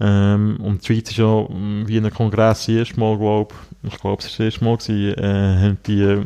Ähm, 0.00 0.56
und 0.60 0.82
die 0.82 0.86
Schweiz 0.86 1.10
ist 1.10 1.18
ja 1.18 1.42
mm, 1.42 1.84
wie 1.86 1.98
in 1.98 2.04
einem 2.04 2.14
Kongress 2.14 2.66
das 2.66 2.68
erste 2.68 2.98
Mal, 2.98 3.16
glaube 3.18 3.54
ich, 3.84 3.96
glaube 4.00 4.22
es 4.22 4.24
war 4.26 4.38
das 4.38 4.40
erste 4.40 4.64
Mal, 4.64 4.76
gewesen, 4.76 5.18
äh, 5.18 5.60
haben 5.60 5.78
die 5.86 6.02
äh, 6.02 6.24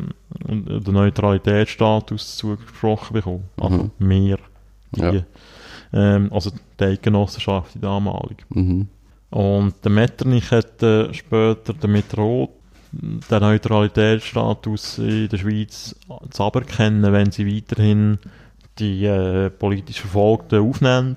den 0.79 0.93
Neutralitätsstatus 0.93 2.37
zugesprochen 2.37 3.13
bekommen. 3.13 3.43
Also 3.61 3.91
Mhm. 3.99 4.07
mehr. 4.07 4.37
Die, 4.95 5.01
Ja. 5.01 5.11
Ähm, 5.93 6.31
also 6.33 6.51
die 6.79 6.83
Eidgenossenschaft, 6.83 7.75
die 7.75 7.79
damalige. 7.79 8.43
Mhm. 8.49 8.87
Und 9.29 9.73
der 9.83 9.91
Metternich 9.91 10.51
hat 10.51 10.81
äh, 10.83 11.13
später 11.13 11.73
damit 11.73 12.13
droht, 12.13 12.51
den 12.91 13.39
Neutralitätsstatus 13.39 14.99
in 14.99 15.27
der 15.27 15.37
Schweiz 15.37 15.95
zu 16.29 16.43
aberkennen, 16.43 17.11
wenn 17.11 17.31
sie 17.31 17.45
weiterhin 17.45 18.17
die 18.79 19.05
äh, 19.05 19.49
politisch 19.49 19.99
Verfolgten 19.99 20.61
aufnehmen 20.61 21.15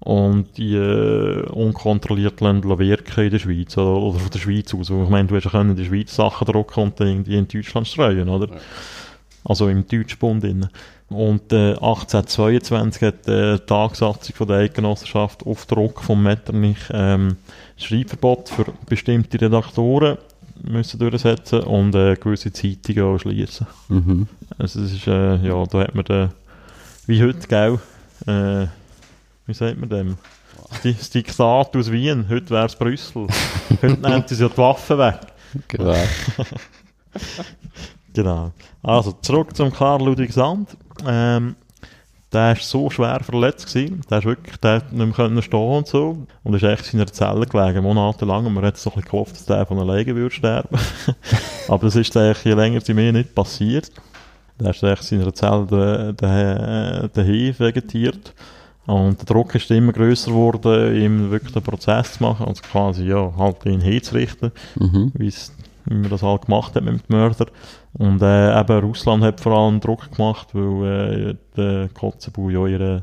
und 0.00 0.56
die 0.56 0.74
äh, 0.74 1.42
unkontrolliert 1.50 2.40
wirken 2.40 3.24
in 3.24 3.30
der 3.30 3.38
Schweiz 3.38 3.76
oder, 3.78 3.96
oder 3.96 4.18
von 4.18 4.30
der 4.30 4.38
Schweiz 4.38 4.74
aus. 4.74 4.90
Ich 4.90 5.08
meine, 5.08 5.28
du 5.28 5.36
hast 5.36 5.44
ja 5.44 5.50
können 5.50 5.70
in 5.70 5.76
der 5.76 5.84
Schweiz 5.84 6.14
Sachen 6.14 6.46
drucken 6.46 6.80
und 6.80 7.00
dann 7.00 7.08
irgendwie 7.08 7.36
in 7.36 7.48
Deutschland 7.48 7.86
streuen, 7.86 8.28
oder? 8.28 8.54
Ja. 8.54 8.60
Also 9.44 9.68
im 9.68 9.86
Deutschbund. 9.86 10.44
Innen. 10.44 10.68
Und 11.08 11.52
äh, 11.52 11.74
1822 11.74 13.02
hat 13.02 13.28
äh, 13.28 13.58
die 13.58 13.66
Tagsatzung 13.66 14.34
von 14.34 14.48
der 14.48 14.56
Eidgenossenschaft 14.58 15.46
auf 15.46 15.66
Druck 15.66 16.02
von 16.02 16.20
Metternich 16.22 16.78
ähm, 16.90 17.36
Schreibverbot 17.76 18.48
für 18.48 18.66
bestimmte 18.86 19.40
Redaktoren 19.40 20.18
müssen 20.62 20.98
durchsetzen 20.98 21.60
und 21.60 21.94
äh, 21.94 22.16
gewisse 22.16 22.52
Zeitungen 22.52 23.04
auch 23.04 23.18
schließen. 23.18 23.66
Mhm. 23.88 24.26
Also 24.58 24.82
es 24.82 24.94
ist, 24.94 25.06
äh, 25.06 25.36
ja, 25.36 25.64
da 25.66 25.80
hat 25.80 25.94
man 25.94 26.04
den, 26.04 26.30
wie 27.06 27.22
heute, 27.22 27.46
gell, 27.46 27.78
äh, 28.26 28.66
wie 29.46 29.54
sagt 29.54 29.78
man 29.78 29.88
dem? 29.88 30.18
Das 30.82 31.10
Diktat 31.10 31.76
aus 31.76 31.92
Wien, 31.92 32.26
heute 32.28 32.50
wäre 32.50 32.66
es 32.66 32.74
Brüssel. 32.74 33.28
heute 33.82 34.00
nimmt 34.00 34.28
sie 34.28 34.42
ja 34.42 34.48
die 34.48 34.58
Waffen 34.58 34.98
weg. 34.98 35.20
Genau. 35.68 35.94
Genau. 38.12 38.50
Also, 38.82 39.12
zurück 39.20 39.54
zum 39.54 39.70
Karl 39.70 40.02
Ludwig 40.02 40.32
Sand. 40.32 40.74
Ähm, 41.06 41.56
der 42.32 42.48
war 42.48 42.56
so 42.56 42.90
schwer 42.90 43.20
verletzt. 43.20 43.66
Gewesen. 43.72 44.02
Der, 44.10 44.18
ist 44.18 44.24
wirklich, 44.24 44.56
der 44.58 44.76
hat 44.76 44.92
nicht 44.92 45.18
mehr 45.18 45.42
stehen 45.42 45.60
und 45.60 45.86
so. 45.86 46.26
Und 46.42 46.54
ist 46.54 46.62
echt 46.64 46.92
in 46.92 46.98
seiner 46.98 47.12
Zelle 47.12 47.46
gelegen, 47.46 47.82
monatelang. 47.82 48.46
Und 48.46 48.54
man 48.54 48.64
hat 48.64 48.76
so 48.76 48.90
ein 48.90 48.94
bisschen 48.96 49.10
gehofft, 49.10 49.32
dass 49.36 49.46
der 49.46 49.64
von 49.66 49.78
alleine 49.78 50.14
würde 50.14 50.34
sterben. 50.34 50.76
Aber 51.68 51.84
das 51.86 51.96
ist 51.96 52.16
eigentlich 52.16 52.44
je 52.44 52.52
länger 52.54 52.80
je 52.84 52.94
mehr 52.94 53.12
nicht 53.12 53.34
passiert. 53.34 53.90
Der 54.58 54.70
ist 54.70 54.82
echt 54.82 55.10
in 55.12 55.20
seiner 55.20 55.34
Zelle 55.34 55.66
da- 55.70 56.12
da- 56.12 57.08
daheim 57.08 57.54
vegetiert. 57.58 58.34
Und 58.86 59.18
der 59.18 59.26
Druck 59.26 59.54
ist 59.54 59.70
immer 59.70 59.92
grösser 59.92 60.30
geworden, 60.30 60.94
ihm 60.96 61.30
wirklich 61.30 61.52
den 61.52 61.62
Prozess 61.62 62.14
zu 62.14 62.22
machen. 62.22 62.46
Also 62.46 62.62
quasi, 62.62 63.04
ja, 63.04 63.32
halt 63.36 63.64
ihn 63.66 63.80
hinzurichten 63.80 64.52
Mhm. 64.76 65.12
Wie 65.86 65.94
man 65.94 66.10
das 66.10 66.22
halt 66.22 66.46
gemacht 66.46 66.74
hat 66.74 66.84
mit 66.84 67.08
dem 67.08 67.16
Mörder. 67.16 67.46
Und 67.94 68.22
äh, 68.22 68.60
eben 68.60 68.80
Russland 68.80 69.24
hat 69.24 69.40
vor 69.40 69.52
allem 69.52 69.80
Druck 69.80 70.10
gemacht, 70.12 70.48
weil 70.52 71.30
äh, 71.30 71.36
der 71.56 71.88
Kotzebue 71.88 72.52
ja 72.52 72.66
ihr 72.66 73.02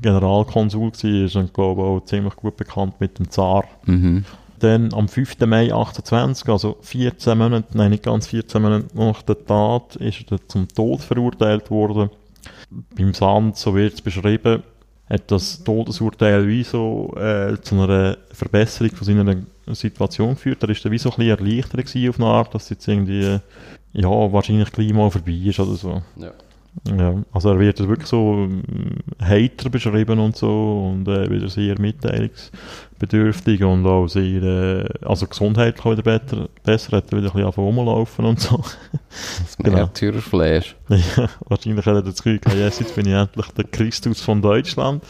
Generalkonsul 0.00 0.92
war 0.92 1.40
und 1.42 1.54
glaube 1.54 1.82
auch 1.82 2.00
ziemlich 2.04 2.36
gut 2.36 2.56
bekannt 2.56 3.00
mit 3.00 3.18
dem 3.18 3.30
Zar. 3.30 3.64
Mhm. 3.84 4.24
Dann 4.58 4.92
am 4.92 5.08
5. 5.08 5.38
Mai 5.40 5.72
1820, 5.72 6.48
also 6.48 6.78
14 6.80 7.38
Monate, 7.38 7.76
nein 7.76 7.90
nicht 7.90 8.02
ganz 8.02 8.26
14 8.26 8.60
Monate 8.60 8.86
nach 8.94 9.22
der 9.22 9.44
Tat, 9.44 9.96
ist 9.96 10.32
er 10.32 10.38
zum 10.48 10.66
Tod 10.68 11.00
verurteilt 11.00 11.70
worden. 11.70 12.10
Beim 12.96 13.14
Sand, 13.14 13.56
so 13.56 13.74
wird 13.76 13.94
es 13.94 14.02
beschrieben, 14.02 14.64
hat 15.08 15.30
das 15.30 15.62
Todesurteil 15.64 16.46
wie 16.46 16.62
so 16.64 17.14
äh, 17.16 17.56
zu 17.60 17.80
einer 17.80 18.16
Verbesserung 18.32 18.94
von 18.94 19.06
seiner 19.06 19.36
Situation 19.74 20.30
geführt. 20.30 20.62
Er 20.62 20.68
ist 20.70 20.84
dann 20.84 20.92
wie 20.92 20.98
so 20.98 21.10
ein 21.10 21.16
bisschen 21.16 21.38
erleichtert 21.38 22.08
auf 22.10 22.20
eine 22.20 22.28
Art, 22.28 22.54
dass 22.54 22.68
jetzt 22.70 22.86
irgendwie, 22.86 23.24
äh, 23.24 23.40
ja, 23.92 24.08
wahrscheinlich 24.08 24.70
gleich 24.70 24.92
mal 24.92 25.10
vorbei 25.10 25.40
ist 25.44 25.60
oder 25.60 25.74
so. 25.74 26.02
Ja. 26.16 26.32
Ja, 26.86 27.14
also 27.32 27.50
er 27.50 27.58
wird 27.58 27.78
wirklich 27.88 28.08
so 28.08 28.34
ähm, 28.34 28.62
heiter 29.20 29.68
beschrieben 29.68 30.18
und 30.20 30.36
so 30.36 30.92
und 30.92 31.08
äh, 31.08 31.28
wieder 31.28 31.48
sehr 31.48 31.76
mitteilungsbedürftig 33.00 33.62
und 33.64 33.86
auch 33.86 34.06
sehr, 34.08 34.42
äh, 34.42 34.88
also 35.04 35.26
gesundheitlich 35.26 35.84
auch 35.84 35.92
wieder 35.92 36.02
besser, 36.02 36.48
besser 36.64 36.96
hat 36.96 37.12
er 37.12 37.18
wieder 37.18 37.28
ein 37.34 37.36
bisschen 37.44 37.64
rumlaufen 37.64 38.24
und 38.24 38.40
so. 38.40 38.62
Das 39.10 39.56
Genau. 39.58 39.76
Märtyrerflash. 39.78 40.76
ja, 40.88 41.28
wahrscheinlich 41.48 41.86
hat 41.86 41.94
er 41.94 42.02
das 42.02 42.16
Gefühl 42.22 42.38
gehabt, 42.38 42.58
yes, 42.58 42.78
jetzt 42.80 42.94
bin 42.94 43.06
ich 43.06 43.14
endlich 43.14 43.46
der 43.56 43.64
Christus 43.64 44.20
von 44.20 44.42
Deutschland. 44.42 45.02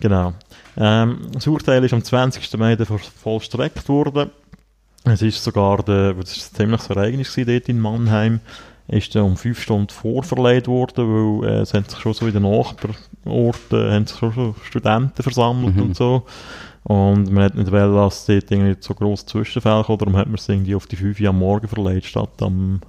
Genau. 0.00 0.32
Ähm, 0.76 1.18
das 1.32 1.46
Urteil 1.46 1.84
ist 1.84 1.92
am 1.92 2.02
20. 2.02 2.56
Mai 2.58 2.76
vollstreckt 3.22 3.88
worden. 3.88 4.30
Es 5.04 5.22
ist 5.22 5.42
sogar, 5.42 5.82
der, 5.82 6.14
das 6.14 6.36
ist 6.36 6.52
ein 6.52 6.56
ziemliches 6.56 6.90
Ereignis 6.90 7.34
dort 7.34 7.68
in 7.68 7.80
Mannheim, 7.80 8.40
ist 8.88 9.14
dann 9.14 9.22
um 9.22 9.36
fünf 9.36 9.60
Stunden 9.62 9.88
vorverleiht 9.88 10.68
worden, 10.68 11.40
weil 11.42 11.48
äh, 11.48 11.60
es 11.60 11.72
haben 11.74 11.84
sich 11.84 11.98
schon 11.98 12.12
so 12.12 12.26
in 12.26 12.32
den 12.34 12.42
Nachbarorten 12.42 13.92
haben 13.92 14.06
sich 14.06 14.18
schon 14.18 14.32
so 14.32 14.54
Studenten 14.64 15.22
versammelt 15.22 15.76
Mhm. 15.76 15.82
und 15.82 15.96
so. 15.96 16.26
Und 16.84 17.30
man 17.30 17.44
hat 17.44 17.54
nicht 17.54 17.70
wollen, 17.70 17.94
dass 17.94 18.26
dort 18.26 18.50
irgendwie 18.50 18.76
so 18.80 18.94
grosse 18.94 19.26
Zwischenfälle 19.26 19.84
kommen, 19.84 19.98
darum 19.98 20.16
hat 20.16 20.26
man 20.26 20.36
es 20.36 20.48
irgendwie 20.48 20.74
auf 20.74 20.86
die 20.86 20.96
5 20.96 21.20
Uhr 21.20 21.28
am 21.28 21.38
Morgen 21.38 21.68
verleiht, 21.68 22.04
statt 22.04 22.40
am, 22.40 22.80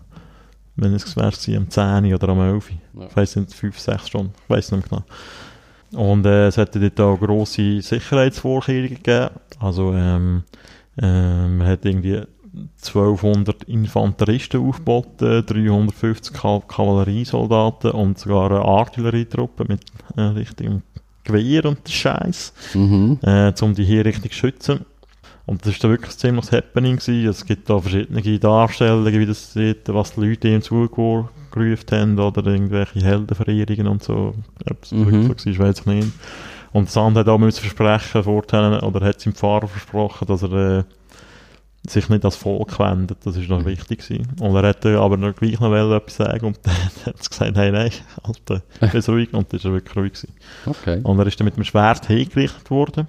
wenn 0.76 0.94
es 0.94 1.16
wäre, 1.16 1.58
am 1.58 1.70
10 1.70 2.06
Uhr 2.06 2.16
oder 2.16 2.30
am 2.30 2.40
11 2.40 2.70
Uhr. 2.70 3.02
Ja. 3.02 3.08
Ich 3.08 3.16
weiss 3.18 3.36
nicht, 3.36 3.54
5, 3.54 3.78
6 3.78 4.08
Stunden, 4.08 4.34
ich 4.44 4.50
weiss 4.50 4.72
nicht 4.72 4.90
mehr 4.90 5.02
genau. 5.02 6.10
Und 6.12 6.26
äh, 6.26 6.48
es 6.48 6.58
hat 6.58 6.74
dort 6.74 7.00
auch 7.02 7.20
grosse 7.20 7.82
Sicherheitsvorkehrungen 7.82 8.96
gegeben. 8.96 9.30
Also 9.60 9.92
ähm, 9.94 10.44
äh, 10.98 11.48
man 11.48 11.68
hat 11.68 11.84
irgendwie 11.84 12.22
1200 12.78 13.64
Infanteristen 13.66 14.68
aufgeboten, 14.68 15.46
350 15.46 16.34
Ka 16.34 16.62
Kavalleriesoldaten 16.66 17.92
und 17.92 18.20
sogar 18.20 18.52
eine 18.52 18.62
Artillerietruppe 18.62 19.66
mit 19.68 19.82
äh, 20.16 20.22
richtigem 20.22 20.82
Gewehr 21.24 21.66
und 21.66 21.88
Scheiß, 21.88 22.54
Mhm. 22.74 23.20
äh, 23.22 23.54
um 23.62 23.74
die 23.76 23.84
hier 23.84 24.06
richtig 24.06 24.32
zu 24.34 24.38
schützen. 24.40 24.86
Und 25.46 25.66
das 25.66 25.74
war 25.74 25.80
dann 25.82 25.92
wirklich 25.92 26.12
ein 26.16 26.18
ziemliches 26.20 26.52
Happening. 26.52 26.98
Gewesen. 26.98 27.28
Es 27.30 27.46
gibt 27.46 27.70
da 27.70 27.80
verschiedene 27.80 28.40
Darstellungen, 28.40 29.20
wie 29.20 29.26
das 29.26 29.54
sieht, 29.54 29.88
was 29.88 30.14
die 30.14 30.22
Leute 30.26 30.48
ihm 30.48 30.62
zugerufen 30.62 31.28
haben 31.92 32.20
oder 32.20 32.46
irgendwelche 32.48 33.02
Heldenverehrungen 33.02 33.88
und 33.88 34.04
so. 34.04 34.34
Ob 34.70 34.84
es 34.84 34.92
Mhm. 34.92 35.28
wirklich 35.30 35.56
so 35.56 35.60
war, 35.62 35.68
weiß 35.68 35.80
ich 35.80 35.86
nicht. 35.88 36.08
Und 36.72 36.90
Sand 36.90 37.18
hat 37.18 37.28
auch 37.28 37.38
müssen 37.38 37.60
versprechen, 37.60 38.24
vorher, 38.24 38.84
oder 38.84 39.06
hat 39.06 39.20
seinem 39.20 39.34
Fahrer 39.36 39.68
versprochen, 39.68 40.26
dass 40.28 40.44
er 40.44 40.80
äh, 40.80 40.84
sich 41.88 42.10
nicht 42.10 42.24
als 42.26 42.36
Volk 42.36 42.78
wendet. 42.80 43.18
Das 43.26 43.36
ist 43.38 43.50
noch 43.50 43.66
wichtig 43.66 44.00
gewesen. 44.08 44.28
Und 44.40 44.56
er 44.56 44.68
hätte 44.68 45.00
aber 45.00 45.18
noch 45.18 45.36
gleich 45.36 45.60
noch 45.60 45.74
etwas 45.74 46.16
sagen 46.16 46.46
und 46.46 46.60
dann 46.64 46.74
hat 46.76 46.92
er 47.08 47.14
gesagt, 47.14 47.58
hey, 47.58 47.72
nein, 47.72 47.92
Alter, 48.24 48.62
bist 48.92 49.10
ruhig. 49.10 49.34
Und 49.34 49.52
das 49.52 49.66
war 49.66 49.74
wirklich 49.74 49.96
ruhig 49.96 50.14
gewesen. 50.14 50.34
Okay. 50.66 51.00
Und 51.04 51.20
er 51.20 51.26
ist 51.28 51.40
dann 51.40 51.46
mit 51.46 51.58
dem 51.58 51.64
Schwert 51.64 52.06
hingerichtet 52.06 52.70
worden. 52.70 53.08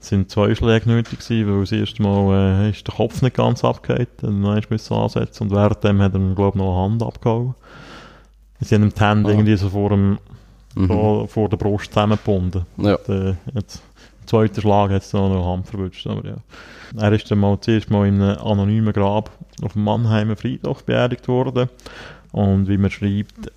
Es 0.00 0.08
sind 0.08 0.30
zwei 0.30 0.52
Schläge 0.54 0.88
nötig 0.88 1.20
gewesen, 1.20 1.46
weil 1.52 1.60
das 1.60 1.72
erste 1.72 2.02
Mal 2.02 2.64
äh, 2.64 2.70
ist 2.70 2.86
der 2.88 2.94
Kopf 2.94 3.22
nicht 3.22 3.36
ganz 3.36 3.62
abgehakt, 3.64 4.22
dann 4.22 4.30
einmal 4.36 4.60
müssen 4.68 4.94
ansetzen 4.94 5.44
und 5.44 5.50
währenddem 5.52 6.00
hat 6.02 6.14
er, 6.14 6.34
glaube 6.34 6.56
ich, 6.58 6.62
noch 6.64 6.74
eine 6.76 6.82
Hand 6.90 7.02
abgehauen. 7.04 7.54
Sie 8.58 8.74
haben 8.74 8.82
ihm 8.82 8.92
die 8.94 9.00
Hände 9.00 9.28
Ah. 9.28 9.32
irgendwie 9.32 9.56
so 9.56 9.68
vor, 9.68 9.90
dem, 9.90 10.18
Mhm. 10.74 10.88
so 10.88 11.26
vor 11.28 11.48
der 11.48 11.56
Brust 11.56 11.92
zusammengebunden. 11.92 12.64
Ja. 12.78 12.94
Und, 12.96 13.08
äh, 13.14 13.34
jetzt, 13.54 13.82
zweiten 14.26 14.60
Schlag 14.60 14.90
hat 14.90 15.02
es 15.02 15.12
noch 15.12 15.30
eine 15.30 15.44
Hand 15.44 15.66
verwünscht, 15.66 16.06
aber 16.06 16.26
ja. 16.26 16.36
Er 16.96 17.12
ist 17.12 17.30
dann 17.30 17.38
mal 17.38 17.58
zuerst 17.60 17.90
mal 17.90 18.06
in 18.06 18.20
einem 18.20 18.38
anonymen 18.38 18.92
Grab 18.92 19.30
auf 19.62 19.72
dem 19.72 19.84
Mannheimer 19.84 20.36
Friedhof 20.36 20.84
beerdigt 20.84 21.26
worden. 21.28 21.68
Und 22.32 22.68
wie 22.68 22.76
man 22.76 22.90
schreibt, 22.90 23.50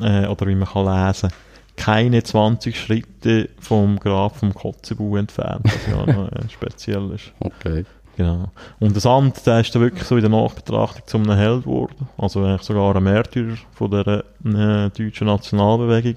äh, 0.00 0.26
oder 0.26 0.46
wie 0.46 0.54
man 0.54 0.68
kann 0.68 1.06
lesen, 1.06 1.30
keine 1.76 2.22
20 2.22 2.78
Schritte 2.78 3.48
vom 3.58 3.98
Grab 3.98 4.36
vom 4.36 4.54
Kotzebue 4.54 5.18
entfernt, 5.18 5.64
was 5.64 5.86
ja 5.86 6.12
noch 6.12 6.32
äh, 6.32 6.48
speziell 6.48 7.10
ist. 7.12 7.32
Okay. 7.40 7.84
Genau. 8.16 8.50
Und 8.78 8.94
der 8.94 9.00
Sand, 9.00 9.46
der 9.46 9.60
ist 9.60 9.74
dann 9.74 9.82
wirklich 9.82 10.04
so 10.04 10.16
in 10.16 10.20
der 10.20 10.30
Nachbetrachtung 10.30 11.06
zu 11.06 11.16
einem 11.16 11.36
Held 11.36 11.64
geworden. 11.64 12.08
Also 12.18 12.44
eigentlich 12.44 12.62
sogar 12.62 12.94
ein 12.94 13.02
Märtyrer 13.02 13.56
von 13.72 13.90
der 13.90 14.06
äh, 14.06 14.90
deutschen 14.90 15.28
Nationalbewegung. 15.28 16.16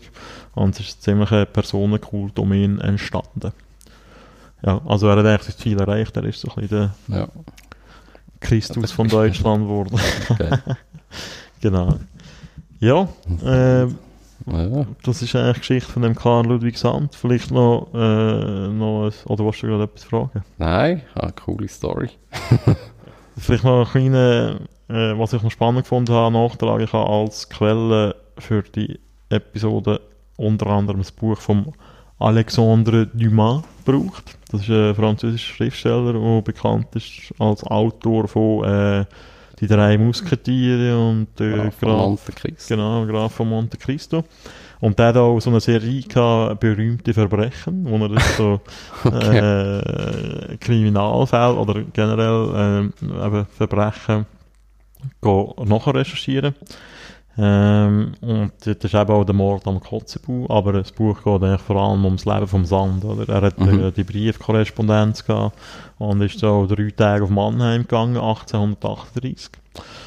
Und 0.56 0.76
es 0.76 0.88
ist 0.88 0.97
ein 0.97 1.01
ziemlicher 1.01 1.45
Personenkult 1.45 2.38
um 2.38 2.51
ihn 2.51 2.80
entstanden. 2.80 3.53
Ja, 4.66 4.82
also 4.86 5.07
er 5.07 5.18
hat 5.18 5.26
eigentlich 5.26 5.43
sein 5.43 5.57
Ziel 5.61 5.80
erreicht. 5.80 6.16
Er 6.18 6.24
ist 6.24 6.41
so 6.41 6.49
ein 6.49 6.61
bisschen 6.61 6.91
der 7.09 7.18
Ja. 7.20 7.28
Christus 8.39 8.91
von 8.91 9.07
Deutschland 9.07 9.63
geworden. 9.66 9.99
Okay. 10.30 10.57
genau. 11.61 11.95
Ja, 12.80 13.07
äh, 13.43 13.84
Ja. 14.47 14.86
Das 15.03 15.22
ist 15.22 15.36
eigentlich 15.36 15.53
die 15.55 15.59
Geschichte 15.61 15.91
von 15.91 16.01
dem 16.03 16.16
Karl 16.16 16.45
Ludwig 16.45 16.78
Sand. 16.78 17.16
Vielleicht 17.16 17.51
noch, 17.51 17.88
äh, 17.93 18.68
noch 18.68 19.05
ein, 19.07 19.13
oder 19.26 19.45
willst 19.45 19.63
du 19.63 19.68
gerade 19.68 19.84
etwas 19.86 20.03
fragen? 20.03 20.43
Nein, 20.57 21.01
ah, 21.16 21.32
coole 21.32 21.68
Story. 21.68 22.09
Vielleicht 23.38 23.63
noch 23.63 23.86
ein 23.86 23.91
kleiner, 23.91 24.59
äh, 24.88 25.18
was 25.18 25.34
ich 25.34 25.41
noch 25.41 25.51
spannend 25.51 25.84
gefunden 25.84 26.13
habe, 26.13 26.34
nachtragen. 26.34 26.84
Ich 26.86 26.93
habe 26.93 27.09
als 27.09 27.49
Quelle 27.49 28.16
für 28.38 28.61
die 28.63 28.99
Episode 29.30 30.01
unter 30.38 30.68
anderem 30.68 30.99
das 30.99 31.11
Buch 31.11 31.39
von 31.39 31.74
Alexandre 32.26 33.05
Dumas 33.07 33.63
gebraucht. 33.86 34.38
Das 34.51 34.61
ist 34.61 34.69
ein 34.69 34.95
französischer 34.95 35.53
Schriftsteller, 35.53 36.13
der 36.13 36.41
bekannt 36.41 36.88
ist 36.95 37.34
als 37.39 37.63
Autor 37.63 38.28
von 38.28 38.63
äh, 38.63 39.05
Die 39.59 39.67
drei 39.67 39.97
Musketiere 39.97 40.97
und 40.97 41.39
äh, 41.39 41.51
Graf 41.51 41.76
von 41.76 41.89
Graf, 41.89 41.97
Monte 41.97 42.32
Cristo. 42.32 42.76
genau, 42.76 43.05
Graf 43.05 43.32
von 43.34 43.49
Monte 43.49 43.78
Cristo. 43.78 44.23
Und 44.82 44.97
der 44.99 45.07
hat 45.07 45.17
auch 45.17 45.39
so 45.39 45.49
eine 45.51 45.59
Serie 45.61 46.01
gehabt, 46.01 46.59
berühmte 46.59 47.13
Verbrechen, 47.13 47.86
wo 47.88 47.97
er 47.97 48.09
das 48.09 48.38
so 48.38 48.59
Okay. 49.05 49.38
äh, 49.38 50.57
Kriminalfälle 50.57 51.55
oder 51.55 51.82
generell 51.93 52.91
äh, 52.99 53.45
Verbrechen 53.55 54.26
nachher 55.21 55.95
recherchieren. 55.95 56.55
Ähm, 57.38 58.13
und 58.21 58.51
das 58.63 58.77
ist 58.77 58.93
eben 58.93 59.11
auch 59.11 59.25
der 59.25 59.36
Mord 59.36 59.67
am 59.67 59.79
Kotzebue, 59.81 60.49
aber 60.49 60.71
das 60.73 60.91
Buch 60.93 61.17
geht 61.23 61.43
eigentlich 61.43 61.61
vor 61.61 61.75
allem 61.75 62.05
ums 62.05 62.25
Leben 62.25 62.47
vom 62.47 62.65
Sand. 62.65 63.03
Oder? 63.03 63.27
Er 63.27 63.41
hat 63.41 63.59
Mhm. 63.59 63.79
äh, 63.86 63.91
die 63.91 64.03
Briefkorrespondenz 64.03 65.25
gehabt 65.25 65.57
und 65.97 66.21
ist 66.21 66.39
so 66.39 66.65
drei 66.65 66.91
Tage 66.91 67.25
auf 67.25 67.29
Mannheim 67.29 67.81
gegangen, 67.81 68.17
1838 68.17 69.49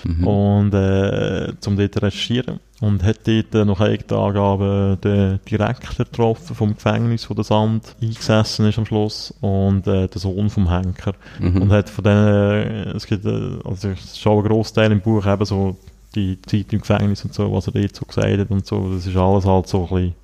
Mhm. 0.04 0.26
und 0.26 0.72
äh, 0.74 1.52
zum 1.60 1.76
dort 1.76 1.92
zu 1.94 2.00
recherchieren. 2.00 2.60
Und 2.80 3.02
hat 3.02 3.26
dort 3.26 3.54
äh, 3.54 3.64
nach 3.64 3.80
einigen 3.80 4.06
Tagen 4.06 4.98
den 5.02 5.40
Direktor 5.50 6.06
getroffen 6.06 6.54
vom 6.54 6.74
Gefängnis, 6.74 7.28
wo 7.28 7.34
der 7.34 7.44
Sand 7.44 7.96
eingesessen 8.00 8.66
ist 8.68 8.78
am 8.78 8.86
Schluss 8.86 9.34
und 9.40 9.86
äh, 9.88 10.06
den 10.06 10.18
Sohn 10.18 10.48
vom 10.48 10.70
Henker. 10.70 11.12
Mhm. 11.40 11.60
Und 11.62 11.72
hat 11.72 11.90
von 11.90 12.04
denen, 12.04 12.96
es 12.96 13.06
gibt, 13.06 13.26
äh, 13.26 13.58
also 13.64 13.88
schon 14.14 14.38
ein 14.38 14.48
Großteil 14.48 14.92
im 14.92 15.00
Buch 15.00 15.26
eben 15.26 15.44
so 15.44 15.76
die 16.14 16.40
Zeit 16.42 16.72
im 16.72 16.80
Gefängnis 16.80 17.24
und 17.24 17.34
so, 17.34 17.52
was 17.52 17.66
er 17.66 17.72
dort 17.74 17.94
so 17.94 18.04
gesagt 18.06 18.38
hat 18.38 18.50
und 18.50 18.66
so, 18.66 18.92
das 18.92 19.06
ist 19.06 19.16
alles 19.16 19.44
halt 19.44 19.68
so 19.68 19.82
ein 19.82 19.88
bisschen, 19.88 20.14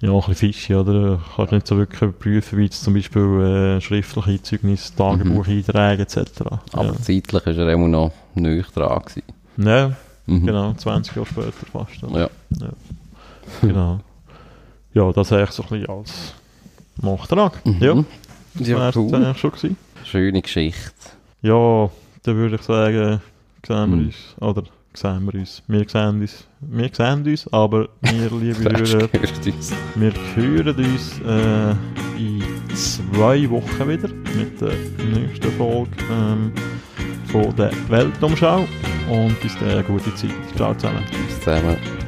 ja, 0.00 0.10
ein 0.10 0.16
bisschen 0.20 0.34
fishy, 0.34 0.74
oder? 0.74 1.20
Kannst 1.36 1.52
nicht 1.52 1.66
so 1.66 1.76
wirklich 1.78 2.02
überprüfen, 2.02 2.58
wie 2.58 2.70
zum 2.70 2.94
Beispiel 2.94 3.22
äh, 3.22 3.80
schriftliche 3.80 4.42
Zeugnis, 4.42 4.94
Tagebuch 4.94 5.46
einträge 5.48 6.02
etc. 6.02 6.18
Aber 6.72 6.84
ja. 6.86 6.92
zeitlich 7.00 7.46
war 7.46 7.56
er 7.56 7.68
immer 7.72 7.88
noch 7.88 8.12
neu 8.34 8.62
dran. 8.74 9.02
Gewesen. 9.02 9.22
ja, 9.58 9.92
Mhm. 10.28 10.44
genau, 10.46 10.72
20 10.74 11.14
Jahre 11.14 11.28
später 11.28 11.52
fast. 11.72 12.02
oder? 12.02 12.20
Ja. 12.22 12.68
Genau. 13.62 14.00
Ja, 14.92 15.12
das 15.12 15.32
eigentlich 15.32 15.50
so 15.52 15.62
ein 15.62 15.68
bisschen 15.68 15.88
als 15.88 16.34
Nachtrag. 17.00 17.64
Mhm. 17.64 17.76
Ja, 17.80 18.04
das 18.54 18.66
Ja, 18.68 18.90
cool. 18.96 19.14
eigentlich 19.14 19.38
schon 19.38 19.50
gewesen. 19.52 19.76
Schöne 20.04 20.42
Geschichte. 20.42 20.90
Ja, 21.42 21.90
dann 22.24 22.36
würde 22.36 22.56
ich 22.56 22.62
sagen, 22.62 23.20
sehen 23.66 23.76
wir 23.76 23.86
Mhm. 23.86 24.06
uns, 24.06 24.16
oder 24.40 24.62
sehen 24.96 25.24
wir 25.26 25.40
uns, 25.40 25.62
wir 25.66 25.88
sehen 25.88 26.20
uns, 26.20 26.48
wir 26.60 26.90
sehen 26.92 27.26
uns, 27.26 27.52
aber 27.52 27.88
wir, 28.02 28.30
liebe 28.40 28.64
Hörer, 28.64 29.08
wir 29.94 30.12
hören 30.34 30.76
uns 30.76 31.20
äh, 31.20 31.70
in 32.18 32.42
zwei 32.74 33.48
Wochen 33.50 33.88
wieder 33.88 34.08
mit 34.36 34.60
der 34.60 34.72
nächsten 35.14 35.52
Folge 35.52 35.90
ähm, 36.10 36.52
von 37.26 37.54
der 37.56 37.70
Weltumschau 37.88 38.66
und 39.10 39.40
bis 39.40 39.54
dahin 39.54 39.78
eine 39.78 39.84
gute 39.84 40.14
Zeit. 40.14 40.30
Ciao 40.56 40.74
zusammen. 40.74 41.04
Tschüss 41.10 41.40
zusammen. 41.40 42.05